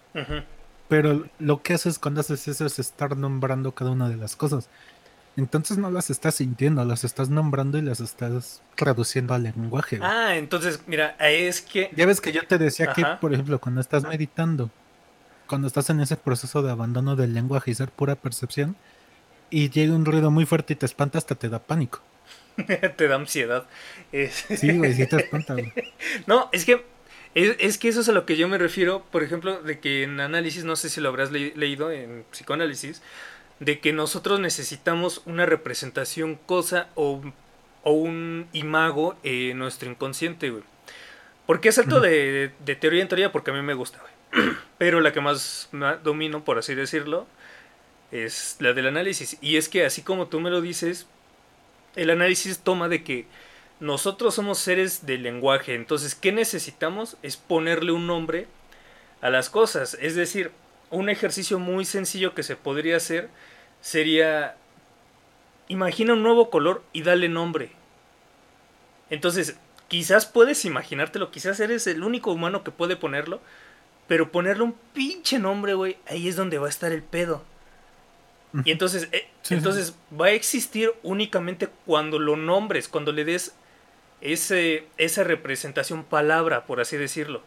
[0.87, 4.69] Pero lo que haces cuando haces eso es estar nombrando cada una de las cosas.
[5.35, 9.99] Entonces no las estás sintiendo, las estás nombrando y las estás traduciendo al lenguaje.
[10.01, 11.89] Ah, entonces, mira, es que...
[11.95, 14.69] Ya ves que yo te decía que, por ejemplo, cuando estás meditando,
[15.47, 18.75] cuando estás en ese proceso de abandono del lenguaje y ser pura percepción,
[19.49, 22.01] y llega un ruido muy fuerte y te espanta, hasta te da pánico.
[22.97, 23.65] te da ansiedad.
[24.11, 25.55] Sí, güey, sí te espanta,
[26.27, 26.85] No, es que
[27.35, 30.19] es, que eso es a lo que yo me refiero, por ejemplo, de que en
[30.19, 33.01] análisis, no sé si lo habrás leído en psicoanálisis,
[33.59, 37.21] de que nosotros necesitamos una representación cosa o
[37.83, 40.63] o un imago en nuestro inconsciente, güey.
[41.45, 43.31] ¿Por qué salto de, de, teoría en teoría?
[43.31, 44.55] Porque a mí me gusta, güey.
[44.77, 45.69] Pero la que más
[46.03, 47.27] domino, por así decirlo,
[48.11, 49.37] es la del análisis.
[49.41, 51.05] Y es que así como tú me lo dices,
[51.97, 53.25] el análisis toma de que
[53.81, 55.75] nosotros somos seres de lenguaje.
[55.75, 57.17] Entonces, ¿qué necesitamos?
[57.21, 58.47] Es ponerle un nombre
[59.19, 59.97] a las cosas.
[59.99, 60.51] Es decir,
[60.93, 63.29] un ejercicio muy sencillo que se podría hacer
[63.81, 64.55] sería,
[65.67, 67.71] imagina un nuevo color y dale nombre.
[69.09, 73.41] Entonces, quizás puedes imaginártelo, quizás eres el único humano que puede ponerlo,
[74.07, 77.43] pero ponerle un pinche nombre, güey, ahí es donde va a estar el pedo.
[78.63, 83.55] Y entonces, eh, entonces va a existir únicamente cuando lo nombres, cuando le des
[84.21, 87.41] ese, esa representación palabra, por así decirlo.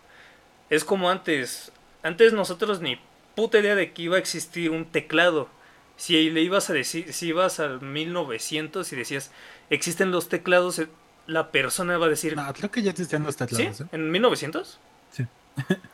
[0.69, 1.71] Es como antes.
[2.03, 2.99] Antes nosotros ni
[3.37, 5.49] puta idea de que iba a existir un teclado.
[5.97, 9.31] Si le ibas a decir, si ibas al 1900 y decías,
[9.71, 10.89] existen los teclados, eh,
[11.29, 12.35] la persona va a decir...
[12.35, 13.77] No, creo que ya existían los teclados.
[13.77, 13.85] ¿Sí?
[13.85, 13.87] ¿eh?
[13.93, 14.81] ¿En 1900?
[15.13, 15.27] Sí.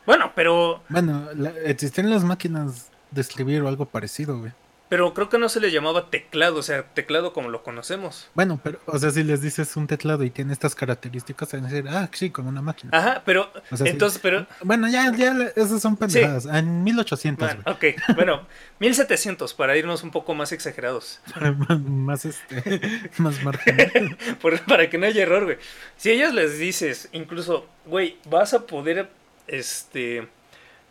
[0.05, 0.81] bueno, pero...
[0.89, 1.29] Bueno,
[1.63, 4.51] existen las máquinas de escribir o algo parecido, güey.
[4.93, 8.29] Pero creo que no se le llamaba teclado, o sea, teclado como lo conocemos.
[8.35, 11.67] Bueno, pero, o sea, si les dices un teclado y tiene estas características, van a
[11.67, 12.95] decir, ah, sí, como una máquina.
[12.95, 14.45] Ajá, pero, entonces, pero...
[14.61, 16.45] Bueno, ya, ya, esas son pendejadas.
[16.45, 18.45] En 1800, bueno, Ok, bueno,
[18.81, 21.21] 1700, para irnos un poco más exagerados.
[21.87, 22.79] más, este,
[23.17, 24.15] más marginal.
[24.67, 25.57] para que no haya error, güey.
[25.97, 29.09] Si ellos les dices, incluso, güey, vas a poder,
[29.47, 30.27] este,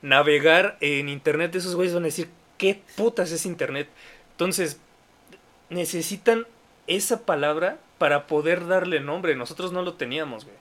[0.02, 2.28] navegar en internet, esos güeyes van a decir,
[2.62, 3.88] ¿qué putas es Internet?
[4.30, 4.78] Entonces,
[5.68, 6.46] necesitan
[6.86, 9.34] esa palabra para poder darle nombre.
[9.34, 10.56] Nosotros no lo teníamos, güey.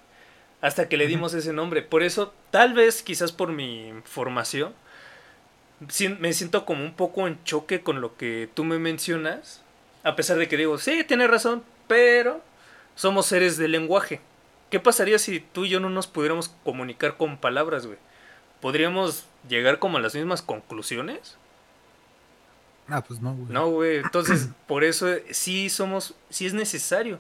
[0.62, 1.84] Hasta que le dimos ese nombre.
[1.84, 4.74] Por eso, tal vez, quizás por mi formación,
[6.20, 9.62] me siento como un poco en choque con lo que tú me mencionas.
[10.02, 12.42] A pesar de que digo, sí, tiene razón, pero
[12.96, 14.22] somos seres de lenguaje.
[14.72, 18.00] ¿Qué pasaría si tú y yo no nos pudiéramos comunicar con palabras, güey?
[18.60, 21.38] ¿Podríamos llegar como a las mismas conclusiones?
[22.88, 23.52] Ah, pues no, güey.
[23.52, 23.98] No, güey.
[23.98, 27.20] Entonces, por eso sí somos, sí es necesario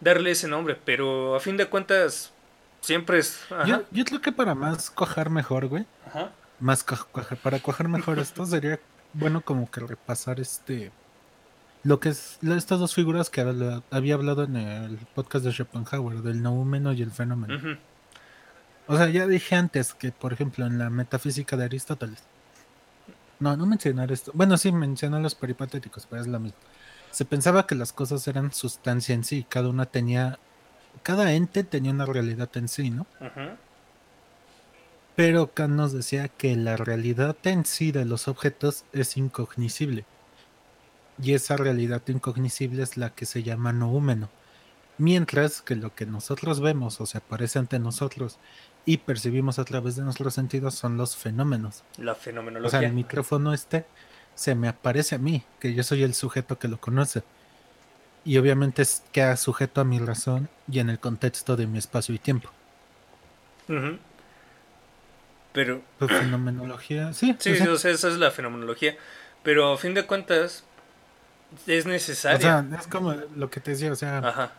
[0.00, 2.32] darle ese nombre, pero a fin de cuentas,
[2.80, 3.40] siempre es...
[3.66, 5.86] Yo, yo, creo que para más cuajar mejor, güey.
[6.06, 6.32] Ajá.
[6.58, 8.80] Más cuajar, para cuajar mejor esto sería
[9.12, 10.90] bueno como que repasar este...
[11.84, 13.40] Lo que es estas dos figuras que
[13.90, 17.76] había hablado en el podcast de Schopenhauer, del noumeno y el fenómeno.
[18.86, 22.22] O sea, ya dije antes que, por ejemplo, en la metafísica de Aristóteles,
[23.42, 24.30] no, no mencionar esto.
[24.34, 26.58] Bueno, sí, mencionó los peripatéticos, pero es lo mismo.
[27.10, 30.38] Se pensaba que las cosas eran sustancia en sí, cada una tenía,
[31.02, 33.06] cada ente tenía una realidad en sí, ¿no?
[35.14, 40.06] Pero Kant nos decía que la realidad en sí de los objetos es incognoscible.
[41.22, 44.30] Y esa realidad incognoscible es la que se llama noúmeno.
[44.96, 48.38] Mientras que lo que nosotros vemos o se aparece ante nosotros
[48.84, 51.84] y percibimos a través de nuestros sentidos son los fenómenos.
[51.98, 52.78] La fenomenología.
[52.78, 53.84] O sea, el micrófono este
[54.34, 57.22] se me aparece a mí, que yo soy el sujeto que lo conoce.
[58.24, 62.14] Y obviamente es queda sujeto a mi razón y en el contexto de mi espacio
[62.14, 62.50] y tiempo.
[65.52, 65.82] Pero.
[65.98, 67.36] Pues, fenomenología, sí.
[67.38, 68.96] Sí, esa es la fenomenología.
[69.42, 70.64] Pero a fin de cuentas,
[71.66, 72.38] es necesario.
[72.38, 74.18] O sea, es como lo que te decía, o sea.
[74.18, 74.52] Ajá.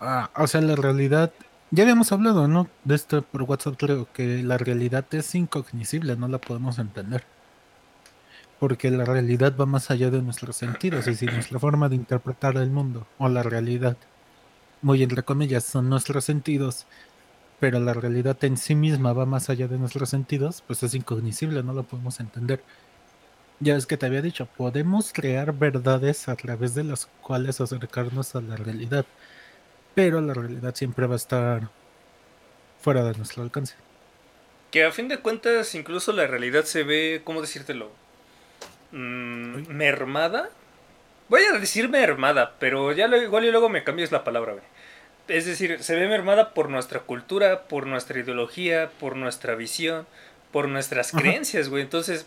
[0.00, 1.32] Ah, o sea, la realidad
[1.74, 2.68] ya habíamos hablado, ¿no?
[2.84, 7.24] De esto por WhatsApp, creo que la realidad es incognoscible, no la podemos entender.
[8.60, 12.56] Porque la realidad va más allá de nuestros sentidos, y si nuestra forma de interpretar
[12.56, 13.96] el mundo o la realidad,
[14.82, 16.86] muy entre comillas, son nuestros sentidos,
[17.58, 21.64] pero la realidad en sí misma va más allá de nuestros sentidos, pues es incognoscible,
[21.64, 22.62] no lo podemos entender.
[23.58, 28.36] Ya es que te había dicho, podemos crear verdades a través de las cuales acercarnos
[28.36, 29.06] a la realidad
[29.94, 31.68] pero la realidad siempre va a estar
[32.80, 33.74] fuera de nuestro alcance.
[34.70, 37.90] Que a fin de cuentas incluso la realidad se ve, ¿cómo decírtelo?
[38.92, 40.50] Mm, mermada.
[41.28, 44.64] Voy a decir mermada, pero ya igual y luego me cambias la palabra, güey.
[45.26, 50.06] Es decir, se ve mermada por nuestra cultura, por nuestra ideología, por nuestra visión,
[50.52, 51.82] por nuestras creencias, güey.
[51.82, 52.26] Entonces,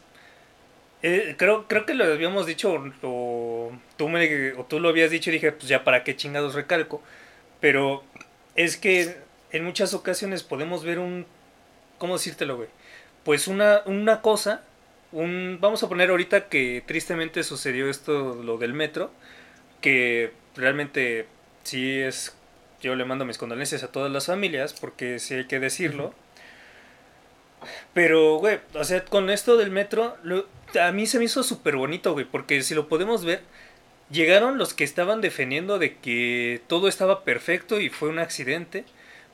[1.03, 5.29] eh, creo, creo que lo habíamos dicho, o, tú me, o tú lo habías dicho
[5.29, 7.03] y dije, pues ya para qué chingados recalco.
[7.59, 8.03] Pero
[8.55, 9.17] es que
[9.51, 11.25] en muchas ocasiones podemos ver un...
[11.97, 12.69] ¿Cómo decírtelo, güey?
[13.23, 14.63] Pues una, una cosa,
[15.11, 19.11] un, vamos a poner ahorita que tristemente sucedió esto, lo del metro,
[19.81, 21.27] que realmente
[21.63, 22.35] sí es...
[22.81, 26.13] Yo le mando mis condolencias a todas las familias, porque sí hay que decirlo.
[27.93, 30.15] Pero, güey, o sea, con esto del metro,
[30.79, 33.41] a mí se me hizo súper bonito, güey, porque si lo podemos ver,
[34.09, 38.85] llegaron los que estaban defendiendo de que todo estaba perfecto y fue un accidente,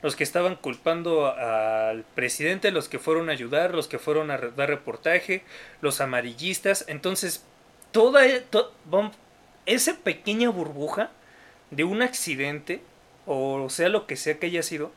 [0.02, 4.38] los que estaban culpando al presidente, los que fueron a ayudar, los que fueron a
[4.38, 5.42] dar reportaje,
[5.80, 7.44] los amarillistas, entonces
[7.90, 8.44] toda e,
[9.66, 11.10] esa pequeña burbuja
[11.70, 12.82] de un accidente,
[13.26, 14.92] o sea lo que sea que haya sido,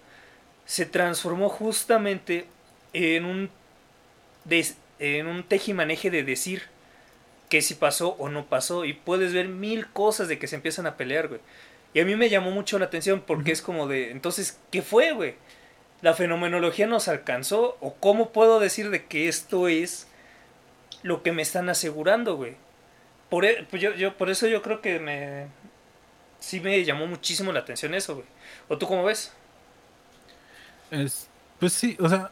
[0.65, 2.45] se transformó justamente
[2.91, 3.49] en un,
[4.99, 6.63] en un tejimaneje de decir
[7.49, 8.85] que si pasó o no pasó.
[8.85, 11.41] Y puedes ver mil cosas de que se empiezan a pelear, güey.
[11.93, 15.13] Y a mí me llamó mucho la atención porque es como de, entonces, ¿qué fue,
[15.13, 15.35] güey?
[16.01, 17.77] ¿La fenomenología nos alcanzó?
[17.79, 20.07] ¿O cómo puedo decir de que esto es
[21.01, 22.55] lo que me están asegurando, güey?
[23.29, 25.47] Por, e, pues yo, yo, por eso yo creo que me...
[26.39, 28.27] Sí me llamó muchísimo la atención eso, güey.
[28.67, 29.33] ¿O tú cómo ves?
[30.91, 31.27] Es,
[31.59, 32.29] pues sí, o sea,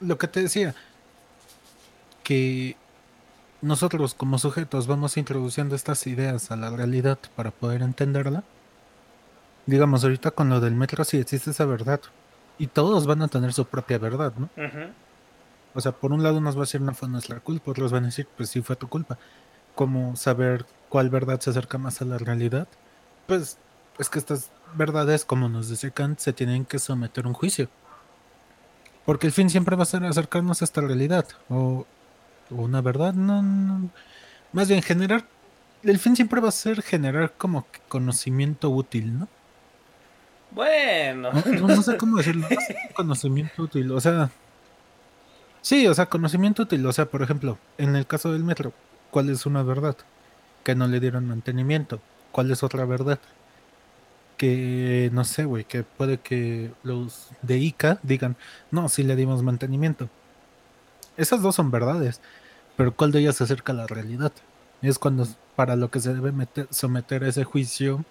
[0.00, 0.74] lo que te decía,
[2.22, 2.76] que
[3.60, 8.44] nosotros como sujetos vamos introduciendo estas ideas a la realidad para poder entenderla.
[9.66, 12.00] Digamos, ahorita con lo del metro sí existe esa verdad.
[12.58, 14.48] Y todos van a tener su propia verdad, ¿no?
[15.74, 18.04] O sea, por un lado nos va a decir, no fue nuestra culpa, otros van
[18.04, 19.18] a decir, pues sí fue tu culpa.
[19.74, 22.66] ¿Cómo saber cuál verdad se acerca más a la realidad?
[23.26, 23.58] Pues
[23.98, 27.68] es que estas verdades, como nos decía Kant, se tienen que someter a un juicio.
[29.04, 31.26] Porque el fin siempre va a ser acercarnos a esta realidad.
[31.48, 31.86] O,
[32.50, 33.90] una verdad, no, no.
[34.52, 35.24] Más bien generar.
[35.82, 39.28] El fin siempre va a ser generar como conocimiento útil, ¿no?
[40.50, 41.30] Bueno.
[41.32, 42.48] No, sé cómo decirlo.
[42.94, 43.92] conocimiento útil.
[43.92, 44.30] O sea.
[45.60, 46.84] Sí, o sea, conocimiento útil.
[46.86, 48.72] O sea, por ejemplo, en el caso del metro,
[49.10, 49.96] ¿cuál es una verdad?
[50.64, 52.00] Que no le dieron mantenimiento.
[52.32, 53.18] ¿Cuál es otra verdad?
[54.38, 58.36] que, no sé, güey, que puede que los de ICA digan,
[58.70, 60.08] no, sí le dimos mantenimiento.
[61.18, 62.20] Esas dos son verdades,
[62.76, 64.32] pero ¿cuál de ellas se acerca a la realidad?
[64.80, 65.26] Es cuando,
[65.56, 68.04] para lo que se debe meter, someter a ese juicio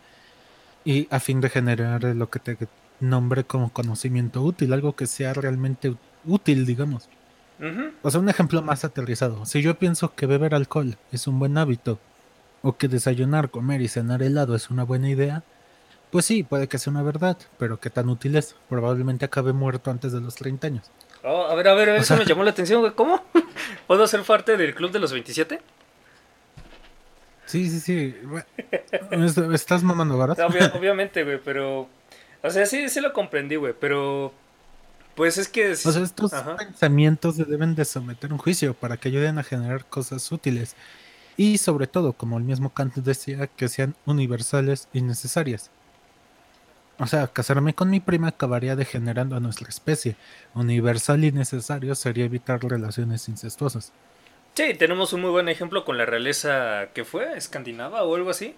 [0.84, 2.58] y a fin de generar lo que te
[3.00, 7.08] nombre como conocimiento útil, algo que sea realmente útil, digamos.
[8.04, 9.46] O sea, un ejemplo más aterrizado.
[9.46, 12.00] Si yo pienso que beber alcohol es un buen hábito,
[12.62, 15.44] o que desayunar, comer y cenar helado es una buena idea,
[16.12, 18.56] pues sí, puede que sea una verdad, pero ¿qué tan útil es?
[18.70, 20.92] Probablemente acabe muerto antes de los 30 años.
[21.24, 22.94] Oh, a ver, a ver, eso me llamó la atención, güey.
[22.94, 23.24] ¿Cómo?
[23.88, 25.60] ¿Puedo ser parte del club de los 27?
[27.46, 28.16] Sí, sí, sí.
[29.54, 30.38] Estás mamando, ¿verdad?
[30.76, 31.88] obviamente, güey, pero...
[32.44, 34.34] O sea, sí, sí lo comprendí, güey, pero...
[35.16, 35.72] Pues es que...
[35.72, 39.44] O sea, estos pensamientos se deben de someter a un juicio para que ayuden a
[39.44, 40.76] generar cosas útiles.
[41.38, 45.72] Y sobre todo, como el mismo Kant decía, que sean universales y necesarias.
[47.00, 50.16] O sea, casarme con mi prima acabaría degenerando a nuestra especie.
[50.56, 53.94] Universal y necesario sería evitar relaciones incestuosas.
[54.56, 58.56] Sí, tenemos un muy buen ejemplo con la realeza que fue, escandinava o algo así,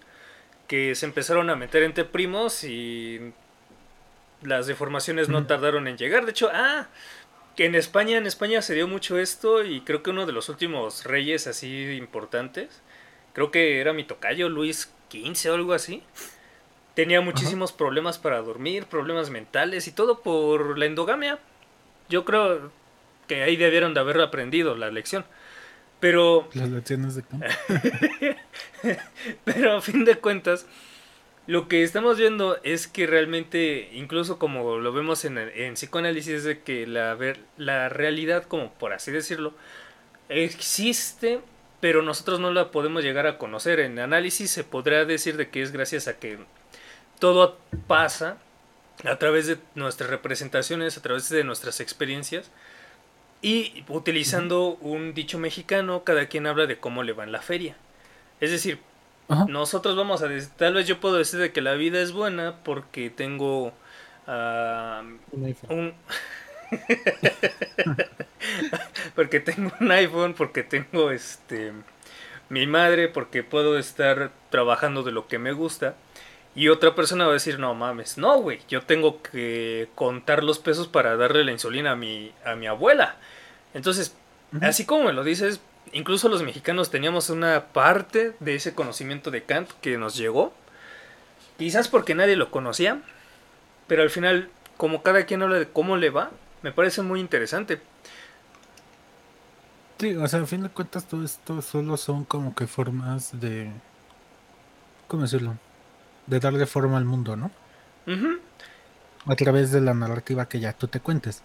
[0.67, 3.33] que se empezaron a meter entre primos y
[4.41, 6.23] las deformaciones no tardaron en llegar.
[6.23, 6.87] De hecho, ah,
[7.57, 10.47] que en España, en España se dio mucho esto y creo que uno de los
[10.47, 12.81] últimos reyes así importantes,
[13.33, 16.03] creo que era mi tocayo Luis XV o algo así
[16.93, 21.39] Tenía muchísimos problemas para dormir, problemas mentales y todo por la endogamia.
[22.09, 22.71] Yo creo
[23.27, 25.23] que ahí debieron de haber aprendido la lección.
[25.99, 26.49] Pero...
[26.53, 27.23] Las lecciones de
[29.45, 30.65] Pero a fin de cuentas,
[31.47, 36.43] lo que estamos viendo es que realmente, incluso como lo vemos en, en psicoanálisis, es
[36.43, 37.17] de que la,
[37.57, 39.53] la realidad, como por así decirlo,
[40.29, 41.41] existe,
[41.79, 43.79] pero nosotros no la podemos llegar a conocer.
[43.79, 46.39] En análisis se podrá decir de que es gracias a que
[47.19, 48.37] todo pasa
[49.05, 52.51] a través de nuestras representaciones, a través de nuestras experiencias.
[53.41, 57.75] Y utilizando un dicho mexicano, cada quien habla de cómo le va en la feria.
[58.41, 58.79] Es decir,
[59.47, 62.55] nosotros vamos a decir, tal vez yo puedo decir de que la vida es buena
[62.63, 63.71] porque tengo
[64.27, 65.03] ah,
[65.69, 65.93] un,
[69.15, 71.71] porque tengo un iPhone, porque tengo este
[72.49, 75.95] mi madre, porque puedo estar trabajando de lo que me gusta.
[76.59, 80.59] Y otra persona va a decir, no mames, no, güey, yo tengo que contar los
[80.59, 83.15] pesos para darle la insulina a mi, a mi abuela.
[83.73, 84.13] Entonces,
[84.59, 85.61] así como me lo dices,
[85.93, 90.51] incluso los mexicanos teníamos una parte de ese conocimiento de Kant que nos llegó.
[91.57, 93.03] Quizás porque nadie lo conocía,
[93.87, 96.29] pero al final, como cada quien habla de cómo le va,
[96.61, 97.79] me parece muy interesante.
[99.97, 103.71] Sí, o sea, al fin de cuentas todo esto solo son como que formas de...
[105.07, 105.55] ¿Cómo decirlo?
[106.29, 107.51] De darle forma al mundo, ¿no?
[109.25, 111.43] A través de la narrativa que ya tú te cuentes.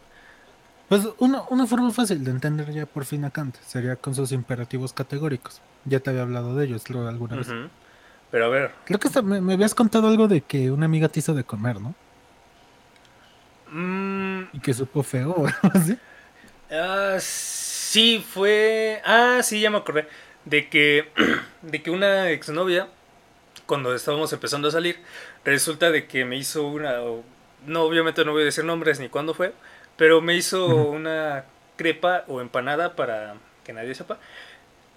[0.88, 4.32] Pues una, una forma fácil de entender ya por fin a Kant sería con sus
[4.32, 5.60] imperativos categóricos.
[5.84, 7.48] Ya te había hablado de ellos luego alguna vez.
[8.30, 8.72] Pero a ver.
[8.84, 11.94] Creo que me, habías contado algo de que una amiga te hizo de comer, ¿no?
[13.70, 14.48] Mm.
[14.52, 15.98] Y que supo feo o algo así.
[16.70, 19.00] Ah, sí, fue.
[19.04, 20.06] Ah, sí, ya me acordé.
[20.44, 21.10] De que,
[21.62, 22.88] de que una exnovia,
[23.66, 24.98] cuando estábamos empezando a salir,
[25.44, 26.98] resulta de que me hizo una.
[27.66, 29.52] No, obviamente no voy a decir nombres ni cuándo fue,
[29.96, 31.44] pero me hizo una
[31.76, 34.18] crepa o empanada para que nadie sepa.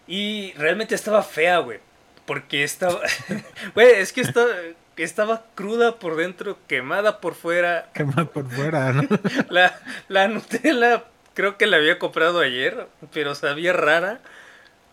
[0.08, 1.80] Y realmente estaba fea, güey.
[2.26, 3.00] Porque estaba.
[3.74, 4.52] Güey, es que estaba,
[4.98, 7.90] estaba cruda por dentro, quemada por fuera.
[7.94, 9.08] Quemada por fuera, ¿no?
[9.50, 14.20] La, la Nutella creo que la había comprado ayer, pero sabía rara.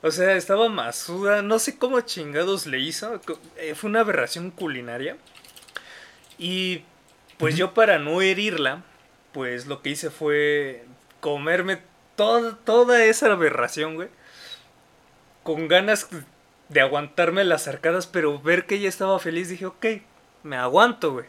[0.05, 1.41] O sea, estaba masuda.
[1.41, 3.23] No sé cómo chingados le hizo.
[3.57, 5.17] Eh, fue una aberración culinaria.
[6.37, 6.85] Y
[7.39, 8.83] pues yo para no herirla,
[9.33, 10.85] pues lo que hice fue
[11.21, 11.81] comerme
[12.17, 14.11] toda, toda esa aberración, güey.
[15.43, 16.11] Con ganas
[16.69, 19.87] de aguantarme las arcadas, pero ver que ella estaba feliz, dije, ok,
[20.43, 21.27] me aguanto, güey.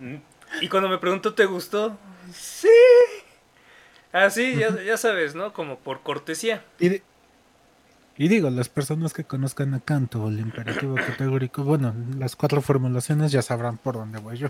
[0.60, 1.96] y cuando me preguntó, ¿te gustó?
[2.34, 2.68] Sí.
[4.12, 5.54] Así, ya, ya sabes, ¿no?
[5.54, 6.66] Como por cortesía.
[6.78, 7.00] Y,
[8.18, 13.30] y digo, las personas que conozcan a Canto el imperativo categórico, bueno, las cuatro formulaciones
[13.30, 14.48] ya sabrán por dónde voy yo.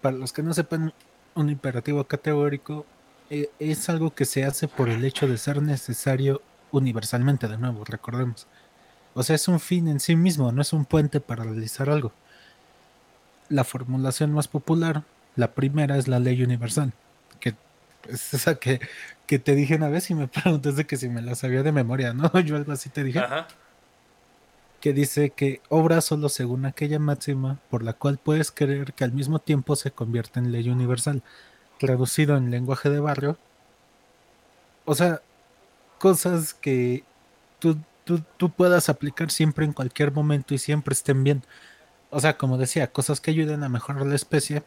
[0.00, 0.94] Para los que no sepan,
[1.34, 2.86] un imperativo categórico
[3.28, 6.40] eh, es algo que se hace por el hecho de ser necesario
[6.72, 8.46] universalmente, de nuevo, recordemos.
[9.12, 12.10] O sea, es un fin en sí mismo, no es un puente para realizar algo.
[13.50, 15.02] La formulación más popular,
[15.36, 16.94] la primera es la ley universal,
[18.08, 18.80] es esa que,
[19.26, 22.12] que te dije una vez y me preguntaste que si me la sabía de memoria,
[22.12, 22.30] ¿no?
[22.40, 23.20] Yo algo así te dije.
[23.20, 23.48] Ajá.
[24.80, 29.12] Que dice que obra solo según aquella máxima por la cual puedes creer que al
[29.12, 31.22] mismo tiempo se convierte en ley universal.
[31.78, 33.38] Traducido en lenguaje de barrio.
[34.86, 35.20] O sea,
[35.98, 37.04] cosas que
[37.58, 37.76] tú
[38.36, 41.42] tú, puedas aplicar siempre en cualquier momento y siempre estén bien.
[42.10, 44.62] O sea, como decía, cosas que ayuden a mejorar la especie.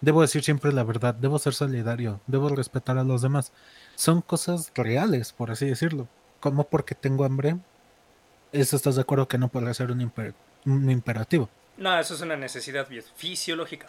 [0.00, 3.52] Debo decir siempre la verdad, debo ser solidario, debo respetar a los demás.
[3.96, 6.08] Son cosas reales, por así decirlo.
[6.40, 7.58] Como porque tengo hambre,
[8.52, 10.00] eso estás de acuerdo que no puede ser un,
[10.64, 11.50] imperativo.
[11.76, 13.88] No, eso es una necesidad fisiológica.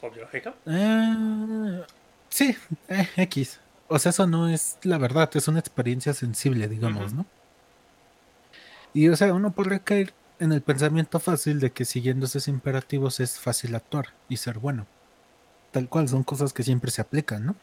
[0.00, 0.54] ¿O biológica?
[0.66, 1.84] Eh,
[2.30, 2.56] sí,
[2.88, 3.60] eh, X.
[3.88, 7.26] O sea, eso no es la verdad, es una experiencia sensible, digamos, ¿no?
[8.94, 13.20] Y o sea, uno podría caer en el pensamiento fácil de que siguiendo esos imperativos
[13.20, 14.86] es fácil actuar y ser bueno.
[15.72, 17.56] Tal cual, son cosas que siempre se aplican, ¿no?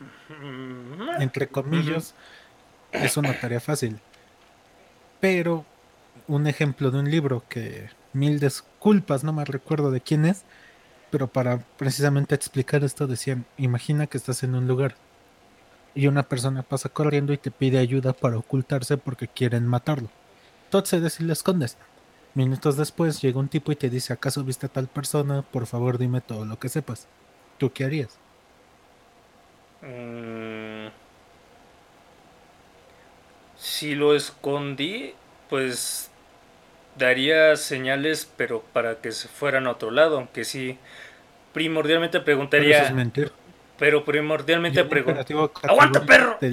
[1.19, 2.15] Entre comillas,
[2.91, 3.99] es una tarea fácil.
[5.19, 5.65] Pero
[6.27, 10.43] un ejemplo de un libro que mil disculpas, no me recuerdo de quién es,
[11.11, 14.95] pero para precisamente explicar esto decían, imagina que estás en un lugar
[15.95, 20.09] y una persona pasa corriendo y te pide ayuda para ocultarse porque quieren matarlo
[20.69, 21.77] Tú accedes y le escondes.
[22.35, 25.41] Minutos después llega un tipo y te dice, ¿acaso viste a tal persona?
[25.41, 27.07] Por favor dime todo lo que sepas.
[27.59, 28.17] ¿Tú qué harías?
[29.81, 30.87] Mm.
[33.55, 35.13] si lo escondí,
[35.49, 36.11] pues
[36.97, 40.77] daría señales, pero para que se fueran a otro lado, aunque sí,
[41.53, 42.69] primordialmente preguntaría...
[42.69, 43.31] Pero eso es mentir.
[43.77, 45.49] Pero primordialmente preguntaría...
[45.63, 46.37] ¡Aguanta, perro!
[46.39, 46.47] Te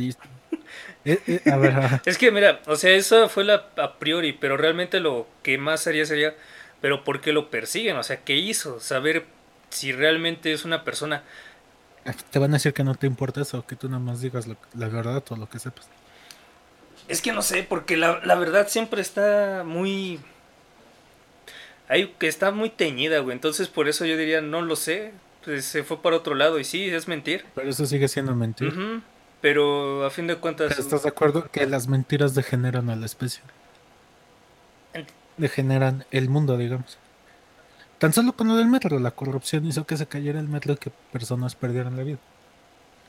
[1.04, 1.40] eh, eh,
[2.04, 5.86] es que mira, o sea, eso fue la a priori, pero realmente lo que más
[5.86, 6.34] haría sería,
[6.80, 7.96] pero ¿por qué lo persiguen?
[7.96, 8.80] O sea, ¿qué hizo?
[8.80, 9.24] Saber
[9.70, 11.22] si realmente es una persona.
[12.30, 14.88] Te van a decir que no te importa eso, que tú nada más digas la
[14.88, 15.88] verdad o lo que sepas.
[17.08, 20.20] Es que no sé, porque la, la verdad siempre está muy...
[21.88, 23.34] Hay, que está muy teñida, güey.
[23.34, 25.12] Entonces por eso yo diría, no lo sé.
[25.44, 27.44] Pues se fue para otro lado y sí, es mentir.
[27.54, 29.02] Pero eso sigue siendo mentir.
[29.40, 30.76] Pero a fin de cuentas...
[30.78, 33.42] ¿Estás de acuerdo que las mentiras degeneran a la especie?
[35.36, 36.98] Degeneran el mundo, digamos.
[37.98, 40.76] Tan solo con lo del metro, la corrupción hizo que se cayera el metro y
[40.76, 42.18] que personas perdieran la vida.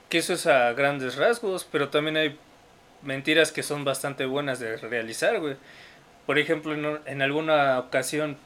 [0.10, 2.38] Que eso es a grandes rasgos, pero también hay
[3.02, 5.58] mentiras que son bastante buenas de realizar, güey.
[6.26, 8.38] Por ejemplo, en, alguna ocasión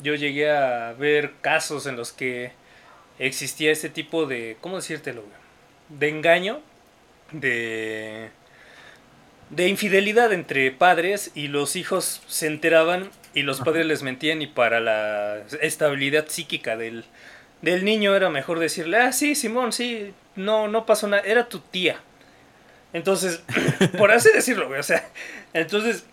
[0.00, 2.52] yo llegué a ver casos en los que
[3.18, 5.22] existía este tipo de, ¿cómo decírtelo?
[5.22, 5.98] Güey?
[6.00, 6.60] De engaño
[7.32, 8.30] de,
[9.50, 14.46] de infidelidad entre padres y los hijos se enteraban y los padres les mentían y
[14.46, 17.04] para la estabilidad psíquica del,
[17.62, 21.58] del niño era mejor decirle, ah, sí, Simón, sí, no, no pasó nada, era tu
[21.58, 21.98] tía.
[22.92, 23.42] Entonces,
[23.98, 25.08] por así decirlo, o sea,
[25.52, 26.04] entonces,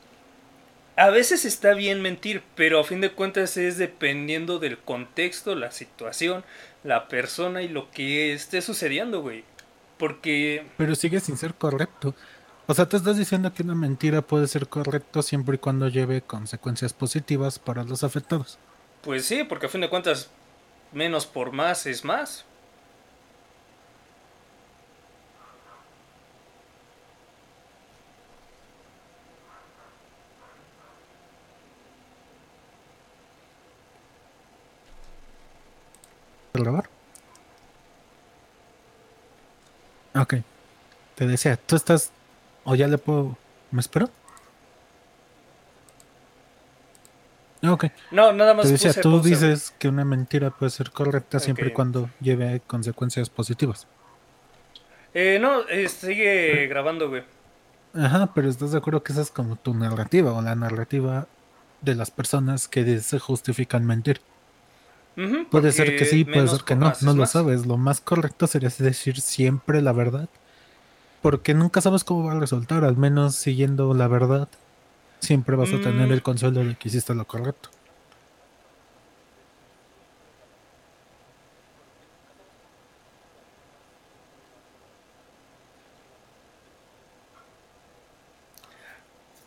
[0.96, 5.72] a veces está bien mentir, pero a fin de cuentas es dependiendo del contexto, la
[5.72, 6.44] situación,
[6.84, 9.44] la persona y lo que esté sucediendo, güey.
[9.98, 10.66] Porque...
[10.78, 12.16] Pero sigue sin ser correcto.
[12.72, 16.22] O sea, te estás diciendo que una mentira puede ser correcto siempre y cuando lleve
[16.22, 18.58] consecuencias positivas para los afectados.
[19.02, 20.30] Pues sí, porque a fin de cuentas,
[20.94, 22.46] menos por más es más.
[36.54, 36.90] grabar?
[40.16, 40.36] Ok.
[41.16, 42.12] Te decía, tú estás.
[42.64, 43.38] O ya le puedo.
[43.72, 44.10] ¿Me espero?
[47.64, 47.86] Ok.
[48.12, 48.66] No, nada más.
[48.66, 53.30] Te decía, tú dices que una mentira puede ser correcta siempre y cuando lleve consecuencias
[53.30, 53.88] positivas.
[55.14, 57.24] Eh, no, eh, sigue grabando, güey.
[57.94, 61.28] Ajá, pero estás de acuerdo que esa es como tu narrativa o la narrativa
[61.82, 64.22] de las personas que se justifican mentir
[65.50, 67.66] puede ser que sí, puede ser que no, no lo sabes.
[67.66, 70.30] Lo más correcto sería decir siempre la verdad.
[71.22, 74.48] Porque nunca sabes cómo va a resultar, al menos siguiendo la verdad.
[75.20, 76.14] Siempre vas a tener mm.
[76.14, 77.70] el consuelo de que hiciste lo correcto.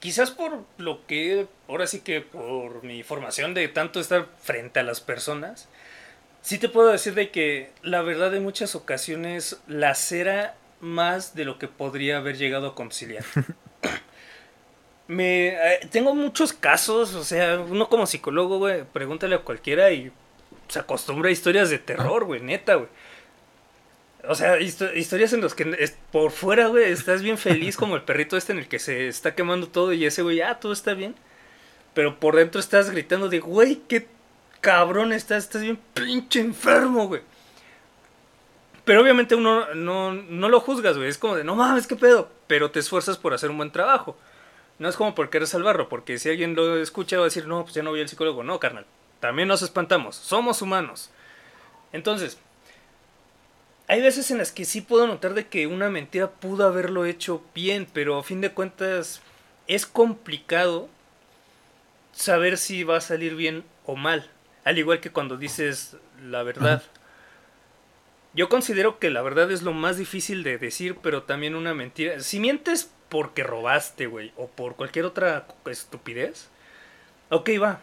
[0.04, 4.82] quizás por lo que, ahora sí que por mi formación de tanto estar frente a
[4.82, 5.66] las personas,
[6.42, 11.44] sí te puedo decir de que la verdad en muchas ocasiones la cera más de
[11.44, 13.24] lo que podría haber llegado a conciliar.
[15.06, 20.12] Me, eh, tengo muchos casos, o sea, uno como psicólogo, güey, pregúntale a cualquiera y
[20.68, 22.88] se acostumbra a historias de terror, güey, neta, güey.
[24.26, 28.38] O sea, historias en las que por fuera, güey, estás bien feliz como el perrito
[28.38, 31.14] este en el que se está quemando todo y ese güey, ah, todo está bien.
[31.92, 34.06] Pero por dentro estás gritando de, güey, qué
[34.62, 37.20] cabrón estás, estás bien pinche enfermo, güey.
[38.84, 41.08] Pero obviamente uno no, no lo juzgas, güey.
[41.08, 42.30] Es como de, no mames, qué pedo.
[42.46, 44.16] Pero te esfuerzas por hacer un buen trabajo.
[44.78, 47.62] No es como por querer salvarlo, porque si alguien lo escucha va a decir, no,
[47.62, 48.42] pues ya no voy al psicólogo.
[48.42, 48.86] No, carnal.
[49.20, 50.16] También nos espantamos.
[50.16, 51.10] Somos humanos.
[51.92, 52.38] Entonces,
[53.86, 57.42] hay veces en las que sí puedo notar de que una mentira pudo haberlo hecho
[57.54, 59.22] bien, pero a fin de cuentas
[59.66, 60.88] es complicado
[62.12, 64.30] saber si va a salir bien o mal.
[64.64, 66.82] Al igual que cuando dices la verdad.
[68.34, 72.18] Yo considero que la verdad es lo más difícil de decir, pero también una mentira.
[72.20, 76.48] Si mientes porque robaste, güey, o por cualquier otra estupidez,
[77.30, 77.80] ok, va.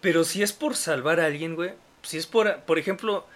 [0.00, 3.26] Pero si es por salvar a alguien, güey, si es por, por ejemplo,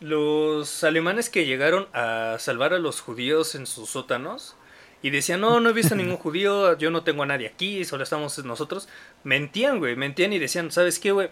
[0.00, 4.56] los alemanes que llegaron a salvar a los judíos en sus sótanos
[5.02, 8.04] y decían, no, no he visto ningún judío, yo no tengo a nadie aquí, solo
[8.04, 8.88] estamos nosotros,
[9.22, 11.28] mentían, güey, mentían y decían, ¿sabes qué, güey?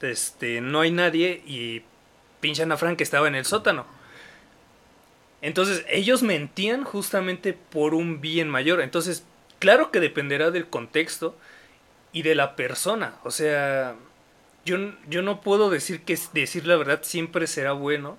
[0.00, 1.82] Este, no hay nadie y
[2.40, 3.86] pinchan a Frank que estaba en el sótano.
[5.42, 8.80] Entonces, ellos mentían justamente por un bien mayor.
[8.80, 9.24] Entonces,
[9.58, 11.36] claro que dependerá del contexto
[12.12, 13.14] y de la persona.
[13.24, 13.94] O sea,
[14.64, 14.76] yo,
[15.08, 18.18] yo no puedo decir que decir la verdad siempre será bueno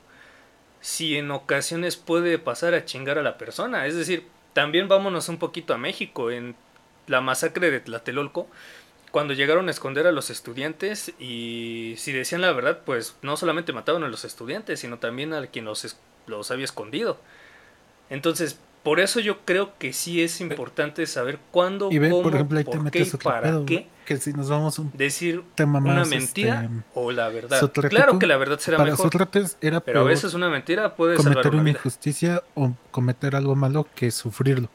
[0.82, 3.86] si en ocasiones puede pasar a chingar a la persona.
[3.86, 6.56] Es decir, también vámonos un poquito a México, en
[7.08, 8.48] la masacre de Tlatelolco,
[9.12, 13.74] cuando llegaron a esconder a los estudiantes y si decían la verdad, pues no solamente
[13.74, 15.98] mataban a los estudiantes, sino también a quien los,
[16.28, 17.18] los había escondido.
[18.10, 22.64] Entonces, por eso yo creo que sí es importante saber cuándo, y cómo, por, ejemplo,
[22.64, 26.84] por qué y para qué que si nos vamos un decir tema una mentira este,
[26.96, 27.72] o la verdad.
[27.90, 29.06] Claro que la verdad será para mejor.
[29.06, 33.88] Sócrates era pero a veces una mentira puede cometer una, injusticia o cometer algo malo
[33.96, 34.70] que sufrirlo.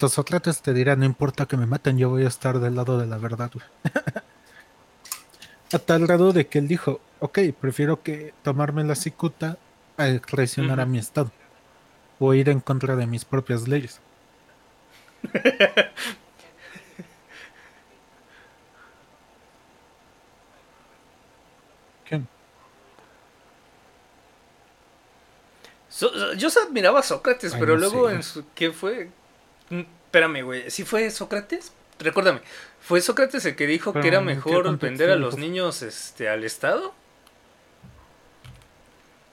[0.00, 2.98] Entonces Sócrates te dirá, no importa que me maten, yo voy a estar del lado
[2.98, 3.50] de la verdad.
[5.74, 9.58] a tal grado de que él dijo, ok, prefiero que tomarme la cicuta
[9.98, 11.30] a traicionar a mi estado
[12.18, 14.00] o ir en contra de mis propias leyes.
[22.08, 22.26] ¿Quién?
[26.38, 29.10] yo admiraba a Sócrates, pero luego en su, ¿qué fue?
[29.70, 31.72] Mm, espérame, güey, ¿sí fue Sócrates?
[31.98, 32.40] Recuérdame,
[32.80, 36.94] ¿fue Sócrates el que dijo que era mejor vender a los niños este al Estado?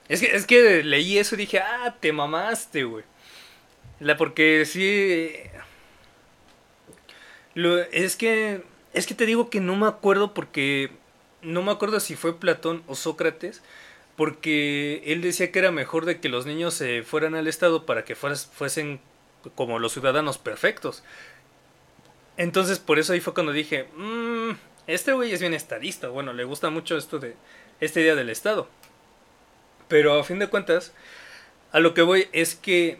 [0.09, 3.03] Es que, es que leí eso y dije, ah, te mamaste, güey.
[3.99, 5.31] La porque sí.
[7.55, 8.63] Lo, es que.
[8.93, 10.91] Es que te digo que no me acuerdo porque.
[11.41, 13.61] No me acuerdo si fue Platón o Sócrates.
[14.15, 18.03] Porque él decía que era mejor de que los niños se fueran al Estado para
[18.03, 18.99] que fuesen
[19.55, 21.03] como los ciudadanos perfectos.
[22.37, 24.51] Entonces por eso ahí fue cuando dije, mmm,
[24.87, 26.07] este güey es bien estadista.
[26.07, 27.35] Bueno, le gusta mucho esto de
[27.79, 28.67] esta idea del Estado.
[29.87, 30.93] Pero a fin de cuentas,
[31.71, 32.99] a lo que voy es que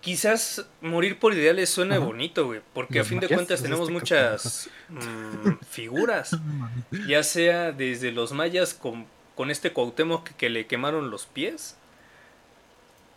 [0.00, 4.70] quizás morir por ideales suena bonito, güey, porque a fin de cuentas tenemos este muchas
[4.88, 6.36] mm, figuras,
[7.06, 9.06] ya sea desde los mayas con,
[9.36, 11.76] con este Cuauhtémoc que, que, le quemaron los pies,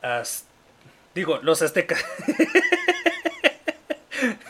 [0.04, 0.55] hasta,
[1.16, 2.06] digo, los aztecas.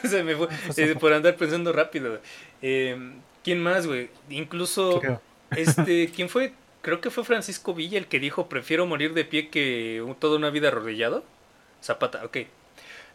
[0.04, 2.20] Se me fue eh, por andar pensando rápido.
[2.62, 3.14] Eh,
[3.44, 4.10] ¿Quién más, güey?
[4.30, 5.02] Incluso,
[5.52, 6.54] este, ¿quién fue?
[6.82, 10.50] Creo que fue Francisco Villa el que dijo, prefiero morir de pie que toda una
[10.50, 11.24] vida arrodillado.
[11.82, 12.38] Zapata, ok.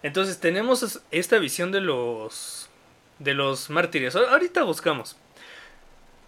[0.02, 2.68] Entonces tenemos esta visión de los
[3.18, 4.16] de los mártires.
[4.16, 5.16] Ahorita buscamos.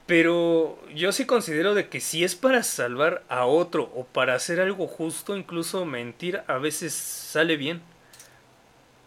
[0.06, 4.60] Pero yo sí considero de que si es para salvar a otro o para hacer
[4.60, 7.80] algo justo, incluso mentir a veces sale bien.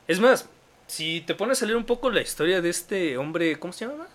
[0.07, 0.47] Es más,
[0.87, 4.07] si te pones a leer un poco la historia de este hombre, ¿cómo se llama?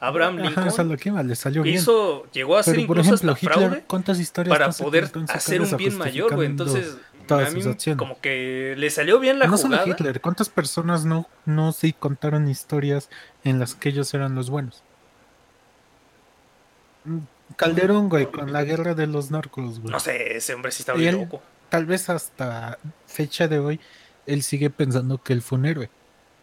[0.00, 1.28] Abraham Lincoln.
[1.28, 1.76] le salió bien.
[1.76, 6.34] Hizo, llegó a hacer incluso hasta fraude ¿cuántas historias para poder hacer un bien mayor,
[6.34, 6.48] güey.
[6.48, 6.96] Entonces,
[7.28, 7.62] a mí
[7.96, 9.82] como que le salió bien la no jugada.
[9.82, 13.10] Solo Hitler, ¿cuántas personas no, no sí contaron historias
[13.44, 14.82] en las que ellos eran los buenos?
[17.56, 19.92] Calderón, güey, con la guerra de los narcos, güey.
[19.92, 21.42] No sé, ese hombre sí estaba bien loco.
[21.68, 23.80] Tal vez hasta fecha de hoy,
[24.26, 25.90] él sigue pensando que él fue un héroe.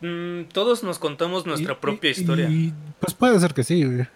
[0.01, 2.49] Mm, todos nos contamos nuestra propia historia.
[2.99, 4.07] pues puede ser que sí, güey.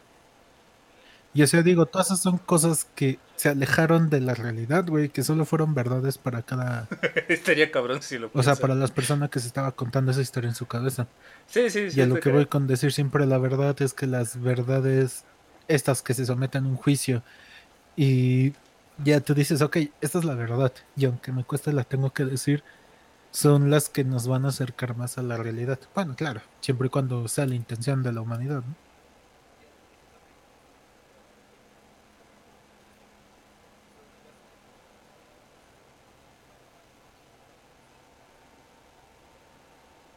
[1.34, 5.10] Y o sea, digo, todas esas son cosas que se alejaron de la realidad, güey,
[5.10, 6.88] que solo fueron verdades para cada...
[7.30, 10.50] Estaría cabrón si lo O sea, para las personas que se estaba contando esa historia
[10.50, 11.08] en su cabeza.
[11.47, 12.00] Sí, sí, sí.
[12.00, 15.24] Y a lo que voy con decir siempre la verdad es que las verdades,
[15.70, 17.24] estas que se someten a un juicio,
[17.95, 18.53] y
[19.03, 22.26] ya tú dices, ok, esta es la verdad, y aunque me cueste la tengo que
[22.26, 22.63] decir,
[23.32, 25.80] son las que nos van a acercar más a la realidad.
[25.95, 28.76] Bueno, claro, siempre y cuando sea la intención de la humanidad, ¿no?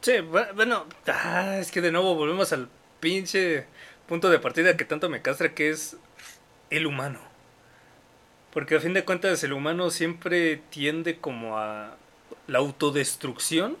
[0.01, 3.67] Sí, bueno, ah, es que de nuevo volvemos al pinche
[4.13, 5.97] punto de partida que tanto me castra, que es
[6.69, 7.17] el humano.
[8.51, 11.95] Porque a fin de cuentas el humano siempre tiende como a
[12.45, 13.75] la autodestrucción.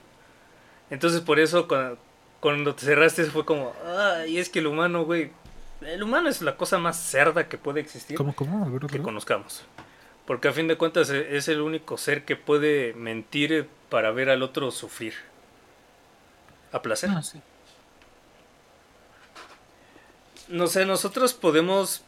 [0.89, 1.67] Entonces por eso
[2.39, 5.29] cuando, te cerraste fue como, ay, es que el humano, güey,
[5.81, 8.17] el humano es la cosa más cerda que puede existir.
[8.17, 8.87] ¿Cómo, cómo?
[8.87, 9.63] que conozcamos.
[10.25, 14.31] Porque a fin de cuentas e, es el único ser que puede mentir para ver
[14.31, 15.13] al otro sufrir.
[16.71, 17.11] A placer.
[17.13, 17.21] Ah,
[20.53, 22.03] No sé, nosotros podemos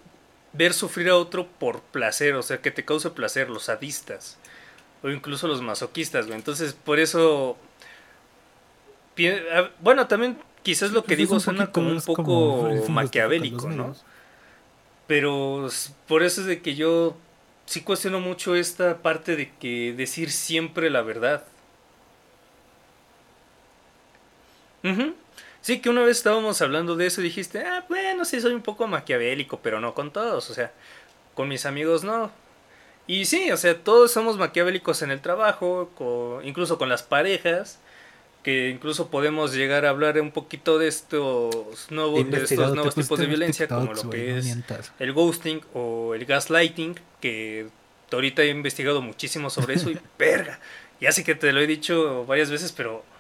[0.54, 4.38] ver sufrir a otro por placer, o sea, que te cause placer, los sadistas
[5.04, 6.38] o incluso los masoquistas, güey.
[6.38, 7.58] Entonces, por eso
[9.80, 13.96] bueno, también quizás lo que pues digo suena como un poco maquiavélico, ¿no?
[15.08, 15.70] Pero
[16.08, 17.16] por eso es de que yo
[17.66, 21.46] sí cuestiono mucho esta parte de que decir siempre la verdad.
[25.66, 28.62] Sí, que una vez estábamos hablando de eso y dijiste, ah, bueno, sí soy un
[28.62, 30.72] poco maquiavélico, pero no con todos, o sea,
[31.34, 32.30] con mis amigos no.
[33.08, 35.90] Y sí, o sea, todos somos maquiavélicos en el trabajo,
[36.44, 37.80] incluso con las parejas,
[38.44, 43.18] que incluso podemos llegar a hablar un poquito de estos nuevos, de estos nuevos tipos
[43.18, 44.56] de violencia, como lo que es
[45.00, 47.70] el ghosting o el gaslighting, que
[48.12, 50.60] ahorita he investigado muchísimo sobre eso y verga,
[51.02, 53.15] ya sé que te lo he dicho varias veces, pero...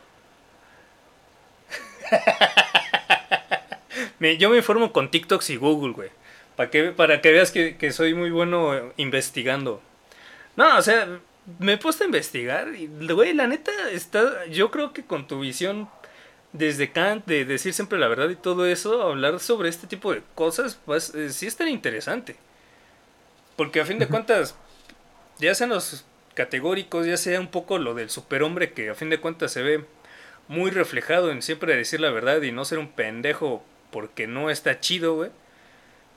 [4.39, 6.09] yo me informo con TikToks y Google, güey.
[6.55, 9.81] Para que, para que veas que, soy muy bueno investigando.
[10.55, 11.19] No, o sea,
[11.59, 15.41] me he puesto a investigar y, güey, la neta, está, yo creo que con tu
[15.41, 15.89] visión
[16.53, 20.21] desde Kant, de decir siempre la verdad y todo eso, hablar sobre este tipo de
[20.33, 22.37] cosas, pues eh, sí es tan interesante.
[23.57, 24.55] Porque a fin de cuentas,
[25.39, 29.19] ya sean los categóricos, ya sea un poco lo del superhombre que a fin de
[29.19, 29.85] cuentas se ve
[30.47, 34.79] muy reflejado en siempre decir la verdad y no ser un pendejo porque no está
[34.79, 35.31] chido, güey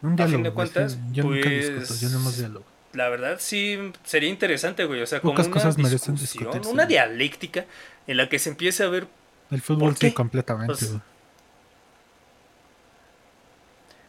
[0.03, 2.64] a fin de cuentas, yo pues, yo no diálogo.
[2.93, 5.03] La verdad sí sería interesante, güey.
[5.03, 7.66] O sea, como una cosas discusión, una dialéctica
[8.07, 9.07] en la que se empiece a ver.
[9.51, 10.95] El fútbol sí, completamente, pues,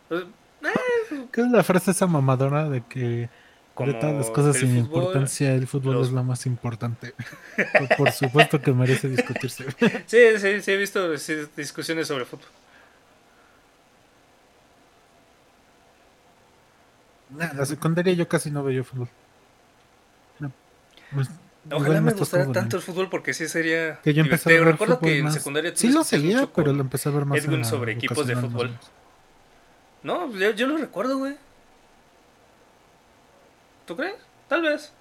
[0.09, 3.29] pues eh, ¿Qué es la frase esa mamadora de que
[3.85, 7.13] de todas las cosas sin importancia, el fútbol es la más importante.
[7.97, 9.65] Por supuesto que merece discutirse.
[10.05, 11.11] sí, sí, sí, he visto
[11.55, 12.47] discusiones sobre fútbol.
[17.39, 19.07] en la secundaria yo casi no veía fútbol.
[21.13, 21.29] Pues,
[21.71, 23.99] Ojalá me gustara tanto el fútbol porque sí sería.
[24.01, 27.09] Que yo empecé a ver recuerdo que en secundaria Sí lo seguía, pero lo empecé
[27.09, 27.43] a ver más.
[27.43, 28.77] Edwin sobre equipos de fútbol.
[30.03, 31.35] No, yo, yo lo recuerdo, güey.
[33.89, 34.17] ¿Tú crees?
[34.47, 34.93] Tal vez.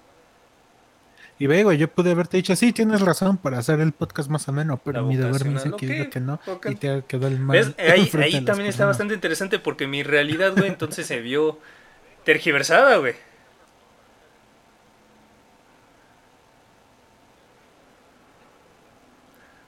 [1.37, 4.81] Y veo, yo pude haberte dicho, sí, tienes razón para hacer el podcast más ameno,
[4.83, 6.39] pero mi deber me dice que, que no.
[6.67, 7.55] Y te quedó el mal.
[7.77, 11.59] Ahí, ahí también está bastante interesante porque mi realidad, güey, entonces se vio
[12.23, 13.13] tergiversada, güey.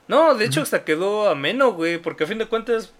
[0.08, 2.92] No, de hecho hasta quedó ameno, güey, porque a fin de cuentas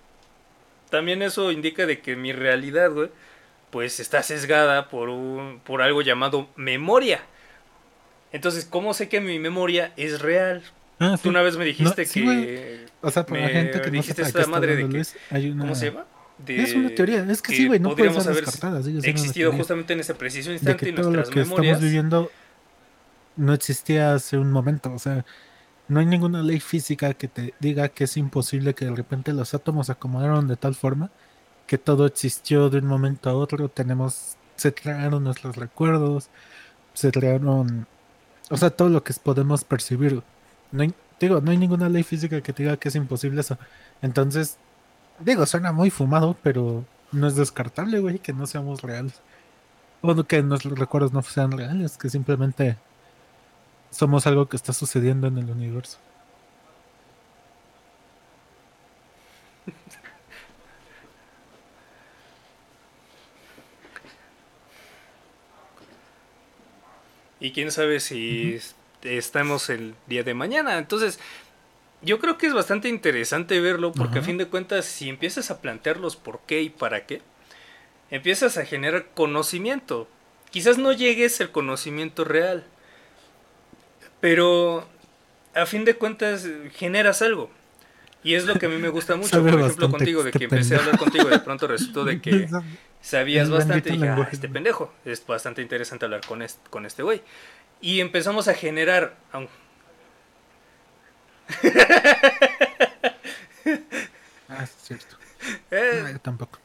[0.92, 3.10] también eso indica de que mi realidad, güey,
[3.72, 7.22] pues está sesgada por un por algo llamado memoria.
[8.32, 10.62] Entonces, ¿cómo sé que mi memoria es real?
[11.00, 12.86] Ah, Tú una vez me dijiste que.
[13.02, 15.52] o sea, para la gente que no dijiste esta madre de que.
[15.58, 16.06] ¿Cómo se llama?
[16.48, 18.44] es una teoría, es que, sí, güey, no podemos haber
[19.04, 21.78] existido justamente en ese preciso instante y nuestras lo que memorias.
[21.78, 22.32] estamos viviendo
[23.36, 25.26] no existía hace un momento, o sea,
[25.88, 29.54] no hay ninguna ley física que te diga que es imposible que de repente los
[29.54, 31.12] átomos se acomodaron de tal forma
[31.72, 33.70] que todo existió de un momento a otro.
[33.70, 36.28] Tenemos, se crearon nuestros recuerdos,
[36.94, 37.88] se crearon,
[38.50, 40.22] o sea, todo lo que podemos percibir.
[40.74, 43.58] No hay, digo, no hay ninguna ley física que diga que es imposible eso.
[44.02, 44.58] Entonces,
[45.20, 49.22] digo, suena muy fumado, pero no es descartable, güey, que no seamos reales.
[50.02, 52.76] O que nuestros recuerdos no sean reales, que simplemente
[53.92, 56.00] somos algo que está sucediendo en el universo.
[67.42, 68.60] Y quién sabe si
[69.04, 70.78] estamos el día de mañana.
[70.78, 71.20] Entonces,
[72.04, 75.60] yo creo que es bastante interesante verlo porque a fin de cuentas, si empiezas a
[75.60, 77.22] plantear los por qué y para qué,
[78.12, 80.08] empiezas a generar conocimiento.
[80.52, 82.66] Quizás no llegues al conocimiento real,
[84.20, 84.88] pero
[85.56, 87.50] a fin de cuentas generas algo.
[88.24, 90.76] Y es lo que a mí me gusta mucho, por ejemplo, contigo, de que empecé
[90.76, 92.48] a hablar contigo y de pronto resultó de que
[93.02, 93.90] sabías bastante.
[93.90, 97.22] Y dije, ah, este pendejo, es bastante interesante hablar con este, con este güey.
[97.82, 99.16] Y empezamos a generar.
[104.50, 105.18] ah, es cierto.
[105.72, 106.60] Eh, tampoco.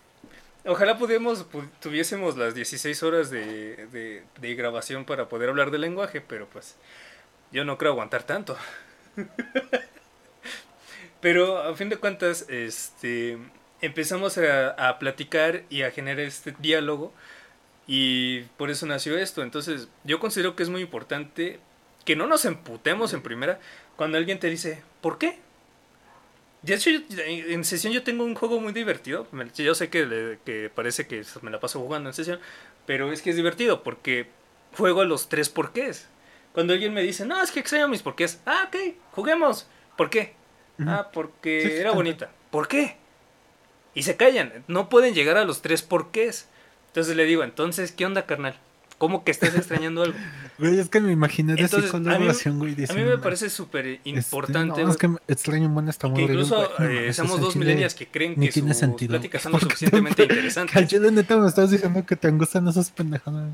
[0.67, 1.47] Ojalá pudiéramos,
[1.81, 6.77] tuviésemos las 16 horas de, de grabación para poder hablar del lenguaje, pero pues
[7.53, 8.55] yo no creo aguantar tanto.
[11.21, 13.39] Pero a fin de cuentas, este,
[13.81, 17.13] empezamos a, platicar y a generar este diálogo
[17.87, 19.43] y por eso nació esto.
[19.43, 21.61] Entonces, yo considero que es muy importante
[22.05, 23.59] que no nos emputemos en primera
[23.97, 25.39] cuando alguien te dice, ¿por qué?
[26.63, 29.27] De hecho, en sesión yo tengo un juego muy divertido.
[29.55, 32.41] Yo sé que, que parece que me la paso jugando en sesión,
[32.87, 34.29] pero es que es divertido porque
[34.77, 36.09] juego a los tres porqués.
[36.53, 38.41] Cuando alguien me dice, no, es que extraño mis porqués.
[38.47, 39.69] Ah, ok, juguemos.
[39.97, 40.35] ¿Por qué?
[40.81, 42.31] Ah, porque era bonita.
[42.51, 42.97] ¿Por qué?
[43.97, 44.53] Y se callan.
[44.69, 46.47] No pueden llegar a los tres porqués.
[46.89, 48.55] Entonces le digo, entonces, ¿qué onda, carnal?
[48.99, 50.17] ¿Cómo que estás extrañando algo?
[50.59, 52.73] Güey, es que me imaginé así con la relación, güey.
[52.89, 54.83] A mí me parece súper este, importante.
[54.83, 58.71] es que extraño un esta Que incluso eh, somos dos milenias que creen que tiene
[58.71, 59.11] sus sentido.
[59.11, 60.89] pláticas son lo suficientemente interesantes.
[60.89, 63.53] Yo neta me estás diciendo que te gustan esas pendejadas.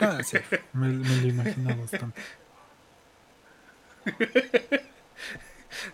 [0.00, 0.38] Ah, sí,
[0.72, 2.20] me, lo imagino bastante.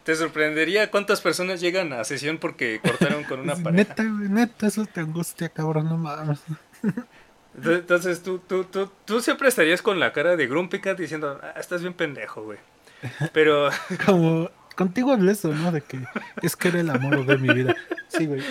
[0.05, 3.73] ¿Te sorprendería cuántas personas llegan a sesión porque cortaron con una pareja?
[3.73, 6.41] Neta, neta, eso te angustia, cabrón, no mames.
[7.63, 11.55] Entonces tú, tú, tú, tú siempre estarías con la cara de Grumpy Cat diciendo, ah,
[11.59, 12.59] estás bien pendejo, güey.
[13.33, 13.71] Pero...
[14.07, 15.71] Como contigo hablé eso, ¿no?
[15.71, 16.01] De que
[16.43, 17.77] es que era el amor de mi vida.
[18.09, 18.43] Sí, güey.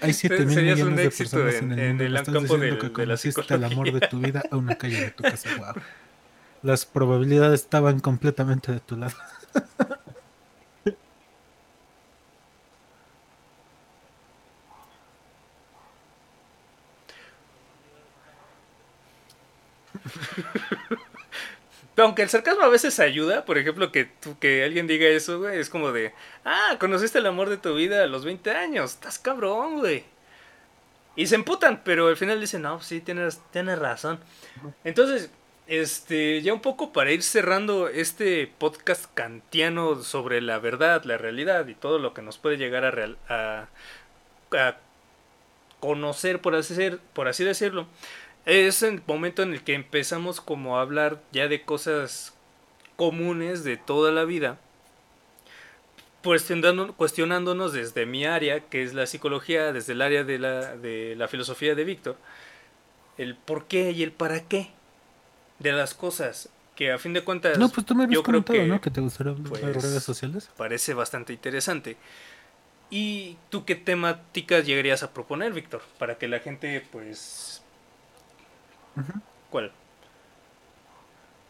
[0.00, 2.04] Hay 7 mil millones de personas en, el mundo.
[2.04, 5.10] En el campo de, que conociste el amor de tu vida a una calle de
[5.10, 5.48] tu casa.
[5.56, 5.82] Wow.
[6.62, 9.14] Las probabilidades estaban completamente de tu lado.
[22.02, 25.70] aunque el sarcasmo a veces ayuda, por ejemplo, que, que alguien diga eso, güey, es
[25.70, 26.12] como de,
[26.44, 30.04] ah, conociste el amor de tu vida a los 20 años, estás cabrón, güey.
[31.16, 34.20] Y se emputan, pero al final dicen, no, sí, tienes, tienes razón.
[34.84, 35.30] Entonces,
[35.66, 41.66] este, ya un poco para ir cerrando este podcast kantiano sobre la verdad, la realidad
[41.68, 43.68] y todo lo que nos puede llegar a, real, a,
[44.52, 44.76] a
[45.80, 46.74] conocer, por así,
[47.12, 47.86] por así decirlo
[48.46, 52.32] es el momento en el que empezamos como a hablar ya de cosas
[52.94, 54.58] comunes de toda la vida,
[56.22, 61.28] cuestionándonos desde mi área, que es la psicología, desde el área de la, de la
[61.28, 62.16] filosofía de Víctor,
[63.18, 64.70] el por qué y el para qué
[65.58, 68.44] de las cosas que a fin de cuentas no pues tú me habías yo creo
[68.44, 68.80] que, ¿no?
[68.80, 71.96] que te gustaría hablar de redes sociales parece bastante interesante
[72.90, 75.82] ¿Y tú qué temáticas llegarías a proponer, Víctor?
[75.98, 77.62] Para que la gente, pues...
[79.50, 79.72] ¿Cuál?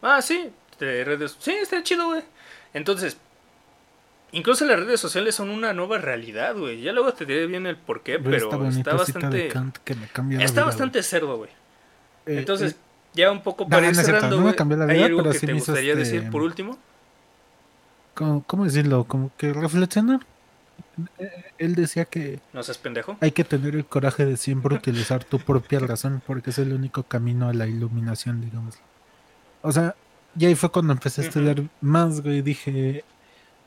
[0.01, 1.37] Ah, sí, de redes...
[1.39, 2.23] Sí, está chido, güey.
[2.73, 3.17] Entonces,
[4.31, 6.81] incluso las redes sociales son una nueva realidad, güey.
[6.81, 9.51] Ya luego te diré bien el por qué, pero está bastante...
[10.39, 11.51] está bastante cerdo, güey.
[12.25, 12.77] Eh, Entonces, eh,
[13.13, 16.41] ya un poco para ir cerrando, no ¿hay algo que te gustaría decir este por
[16.41, 16.77] último?
[18.13, 19.03] ¿Cómo, decirlo?
[19.03, 20.21] Como que reflexionar.
[21.59, 22.39] Él decía que...
[22.53, 23.17] ¿No seas pendejo?
[23.21, 27.03] Hay que tener el coraje de siempre utilizar tu propia razón porque es el único
[27.03, 28.79] camino a la iluminación, digamos.
[29.61, 29.95] O sea,
[30.37, 33.03] y ahí fue cuando empecé a estudiar más, güey, y dije,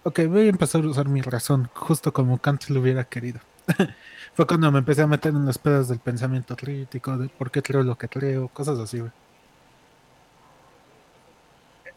[0.02, 3.40] ok, voy a empezar a usar mi razón, justo como Kant lo hubiera querido.
[4.34, 7.62] fue cuando me empecé a meter en las pedas del pensamiento crítico, de por qué
[7.62, 9.12] creo lo que creo, cosas así, güey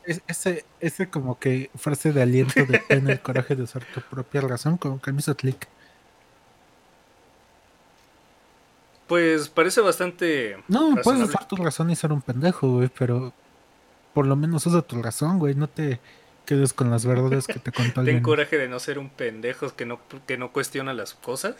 [0.05, 4.41] ese, ese como que frase de aliento de tener el coraje de usar tu propia
[4.41, 5.67] razón, como que me hizo clic.
[9.07, 10.57] Pues parece bastante.
[10.67, 13.33] No, puedes usar tu razón y ser un pendejo, güey, pero
[14.13, 15.55] por lo menos usa tu razón, güey.
[15.55, 15.99] No te
[16.45, 19.85] quedes con las verdades que te contó Ten coraje de no ser un pendejo que
[19.85, 21.55] no, que no cuestiona las cosas.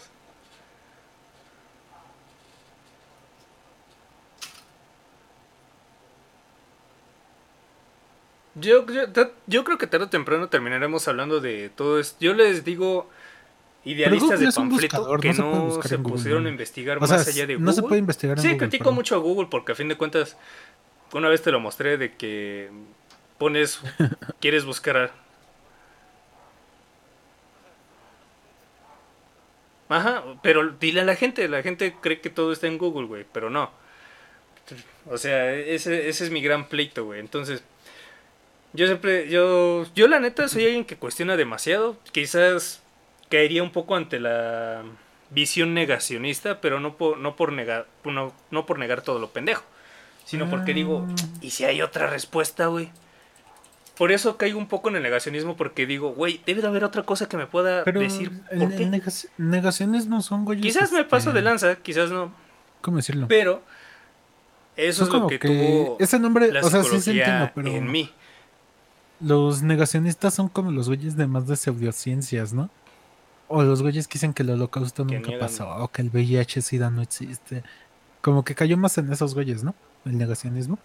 [8.56, 8.86] Yo,
[9.48, 12.18] yo, creo que tarde o temprano terminaremos hablando de todo esto.
[12.20, 13.10] Yo les digo
[13.84, 17.66] idealistas de panfleto que no se, pusieron a investigar más allá de Google.
[17.66, 20.38] No se puede investigar en Sí, critico mucho a Google porque a fin de cuentas,
[21.14, 22.70] una vez te lo mostré de que
[23.40, 23.82] pones,
[24.40, 25.12] quieres buscar...
[29.90, 33.26] Ajá, pero dile a la gente, la gente cree que todo está en Google, güey,
[33.32, 33.72] pero no.
[35.08, 37.20] O sea, ese, ese es mi gran pleito, güey.
[37.20, 37.64] Entonces,
[38.74, 41.98] yo siempre, yo, yo la neta soy alguien que cuestiona demasiado.
[42.12, 42.82] Quizás
[43.30, 44.84] caería un poco ante la
[45.30, 49.64] visión negacionista, pero no por, no por negar, no, no por negar todo lo pendejo,
[50.26, 51.08] sino porque digo,
[51.42, 52.92] ¿y si hay otra respuesta, güey?
[53.98, 57.04] Por eso caigo un poco en el negacionismo, porque digo, güey, debe de haber otra
[57.04, 58.32] cosa que me pueda decir.
[58.50, 58.72] ¿por
[59.38, 60.66] negacionismo son güeyes.
[60.66, 62.34] Quizás me paso de este, lanza, quizás no.
[62.82, 63.28] ¿Cómo decirlo?
[63.28, 63.62] Pero
[64.76, 68.12] eso es, lo que, tuvo ese nombre, o sea, sí entiendo, pero en mí.
[69.20, 72.70] Los negacionistas son como los güeyes de más de pseudociencias, ¿no?
[73.48, 77.02] O los güeyes que dicen que el holocausto nunca pasó, o que el VIH-Sida no
[77.02, 77.64] existe.
[78.22, 79.76] Como que cayó más en esos güeyes, ¿no?
[80.06, 80.80] El negacionismo.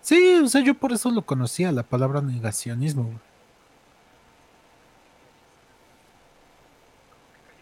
[0.00, 3.10] Sí, o sea, yo por eso lo conocía, la palabra negacionismo.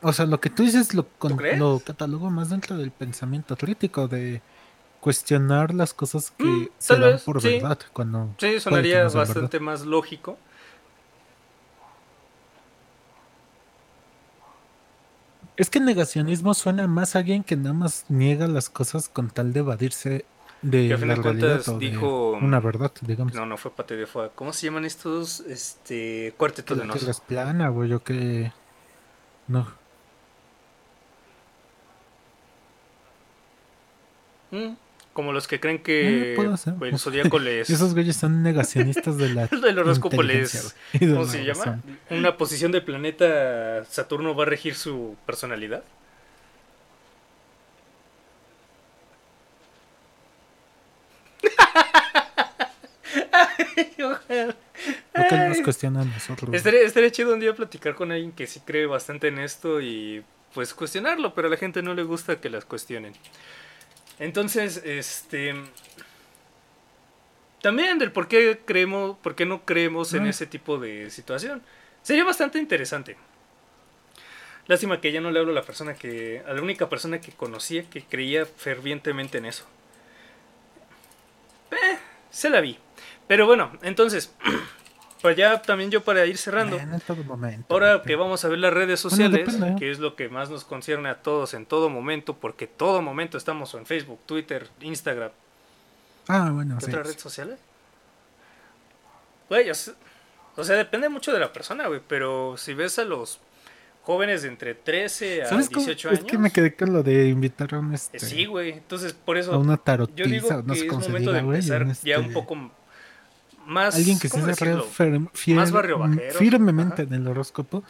[0.03, 1.07] O sea, lo que tú dices lo,
[1.57, 4.43] lo catalogo más dentro del pensamiento crítico de
[5.07, 10.37] cuestionar las cosas que mm, se dan por verdad cuando sí sonaría bastante más lógico.
[15.57, 19.53] Es que negacionismo suena más a alguien que nada más niega las cosas con tal
[19.53, 20.25] de evadirse
[20.63, 23.33] de la realidad dijo una verdad digamos.
[23.33, 27.21] no no fue Pate de Fue cómo se llaman estos este cuarteto de nos es
[27.21, 28.53] plana güey yo que
[29.47, 29.69] no.
[34.51, 34.86] Mm.
[35.17, 37.71] Como los que creen que el zodíaco les.
[37.71, 39.47] Esos güeyes son negacionistas de la.
[39.63, 40.77] del horóscopo les.
[41.01, 41.81] ¿Cómo se llama?
[42.11, 45.83] Una posición del planeta Saturno va a regir su personalidad.
[53.97, 56.53] Lo que nos cuestionan nosotros.
[56.53, 60.23] Estaría, estaría chido un día platicar con alguien que sí cree bastante en esto y
[60.53, 63.15] pues cuestionarlo, pero a la gente no le gusta que las cuestionen.
[64.19, 65.55] Entonces, este.
[67.63, 71.63] También del por qué creemos, por qué no creemos en ese tipo de situación.
[72.03, 73.17] Sería bastante interesante.
[74.67, 76.43] Lástima que ya no le hablo a la persona que.
[76.47, 79.65] a la única persona que conocía que creía fervientemente en eso.
[81.71, 81.99] Eh,
[82.31, 82.79] se la vi.
[83.27, 84.35] Pero bueno, entonces.
[85.27, 86.79] Pues ya también yo para ir cerrando.
[87.69, 89.75] ahora que vamos a ver las redes sociales, ¿eh?
[89.77, 93.37] que es lo que más nos concierne a todos en todo momento, porque todo momento
[93.37, 95.33] estamos en Facebook, Twitter, Instagram.
[96.29, 97.59] Ah, bueno, ¿Otras redes sociales?
[99.49, 103.41] Güey, o sea, depende mucho de la persona, güey, pero si ves a los
[104.03, 106.21] jóvenes de entre 13 a 18 años.
[106.21, 108.21] Es que me quedé con lo de invitar a un este.
[108.21, 108.75] Sí, güey.
[108.75, 109.53] Entonces, por eso.
[109.53, 112.71] A una tarotiza, yo digo que es momento de empezar ya un este poco
[113.67, 113.97] más.
[113.97, 114.39] Alguien que se
[115.55, 117.83] más barrio firmemente en el horóscopo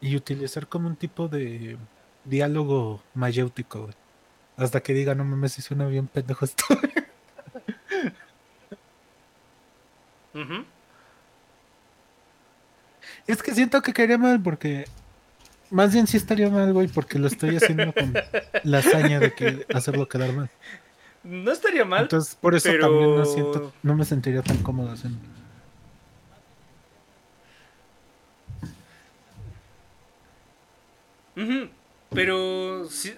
[0.00, 1.78] y utilizar como un tipo de
[2.24, 3.90] diálogo mayéutico,
[4.56, 6.64] Hasta que diga, no mames, si suena bien pendejo esto.
[13.26, 14.86] Es que siento que caería mal porque
[15.70, 18.14] Más bien sí estaría mal, güey, porque lo estoy haciendo con
[18.64, 20.50] la hazaña de que hacerlo quedar mal.
[21.24, 22.02] No estaría mal.
[22.02, 25.18] Entonces, por eso pero- también no siento, no me sentiría tan cómodo haciendo.
[32.14, 33.14] Pero sí.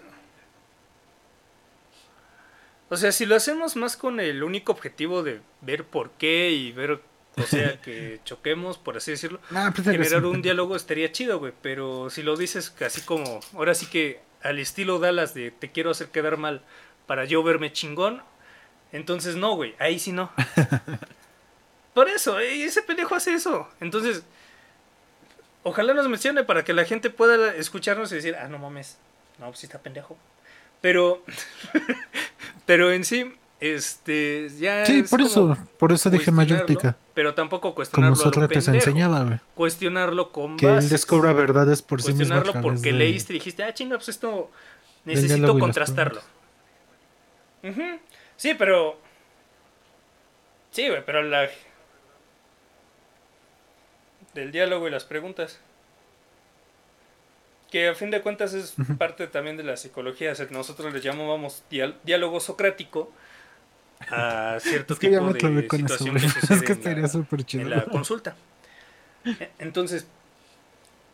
[2.91, 6.71] O sea, si lo hacemos más con el único objetivo de ver por qué y
[6.73, 7.01] ver,
[7.37, 11.53] o sea, que choquemos, por así decirlo, Ah, pues, generar un diálogo estaría chido, güey.
[11.63, 15.91] Pero si lo dices así como, ahora sí que al estilo Dallas de te quiero
[15.91, 16.63] hacer quedar mal
[17.07, 18.23] para yo verme chingón,
[18.93, 20.31] entonces no, güey, ahí sí no.
[21.95, 23.69] Por eso, eh, ese pendejo hace eso.
[23.81, 24.25] Entonces,
[25.63, 28.99] ojalá nos mencione para que la gente pueda escucharnos y decir, ah, no mames,
[29.39, 30.17] no, pues sí está pendejo.
[30.81, 31.23] Pero,
[32.67, 34.85] pero en sí, este, ya.
[34.87, 36.97] Sí, es por eso, como por eso dije mayórtica.
[37.15, 38.17] Pero tampoco Como cuestionarlo.
[38.17, 39.39] lo Sócrates enseñaba, güey.
[39.55, 40.91] Cuestionarlo con Que él bases.
[40.91, 42.35] descubra verdades por sí mismo.
[42.35, 44.51] Cuestionarlo porque de- leíste y dijiste, ah, chinga, pues esto
[45.05, 45.61] necesito diálogo
[48.37, 48.99] Sí, pero.
[50.71, 51.49] Sí, güey, pero la.
[54.35, 55.61] Del diálogo y las preguntas.
[57.71, 60.33] Que a fin de cuentas es parte también de la psicología.
[60.33, 61.63] o sea, nosotros le llamamos
[62.05, 63.13] diálogo socrático
[64.11, 67.45] a cierto Es que ya tipo me clavé de que sucede Es que estaría súper
[67.45, 67.63] chido.
[67.65, 68.37] en la consulta.
[69.25, 70.07] E- Entonces,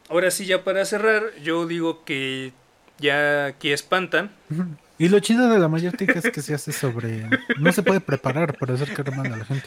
[0.09, 2.53] ahora sí, ya para cerrar, yo digo que
[2.99, 4.31] ya aquí espantan.
[5.01, 7.27] Y lo chido de la mayórtica es que se hace sobre.
[7.59, 9.67] No se puede preparar para hacer quedar mal a la gente.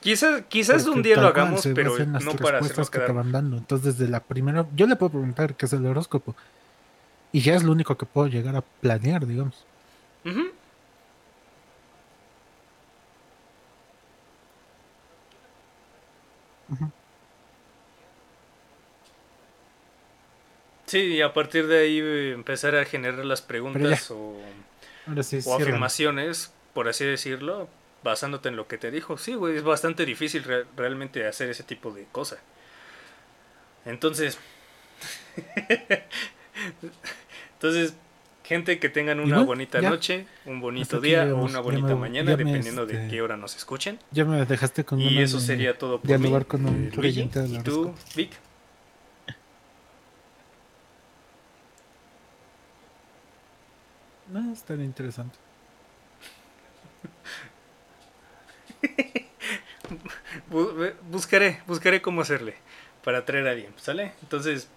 [0.00, 2.98] Quizás, quizás Porque un día lo hagamos, se pero en las no para respuestas que
[2.98, 3.56] te van dando.
[3.56, 4.66] Entonces, desde la primera.
[4.74, 6.34] Yo le puedo preguntar qué es el horóscopo.
[7.30, 9.64] Y ya es lo único que puedo llegar a planear, digamos.
[10.24, 10.42] Ujú.
[20.86, 24.36] Sí, y a partir de ahí eh, empezar a generar las preguntas o,
[25.22, 27.68] sí, afirmaciones, por así decirlo,
[28.04, 29.18] basándote en lo que te dijo.
[29.18, 32.38] Sí, güey, es bastante difícil re- realmente hacer ese tipo de cosas.
[33.84, 34.38] Entonces,
[37.54, 37.94] entonces,
[38.44, 39.90] gente que tengan una bonita ya.
[39.90, 43.56] noche, un bonito día o una bonita me- mañana, dependiendo de este, qué hora nos
[43.56, 43.98] escuchen.
[44.12, 46.30] Ya me dejaste con Y eso de sería todo por mí.
[46.46, 47.94] con un eh, y tú.
[48.14, 48.30] Vic.
[54.32, 55.38] No, es tan interesante.
[61.10, 62.54] Buscaré, buscaré cómo hacerle
[63.04, 64.12] para traer a alguien, ¿sale?
[64.22, 64.68] Entonces,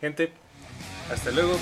[0.00, 0.32] gente,
[1.10, 1.58] hasta luego.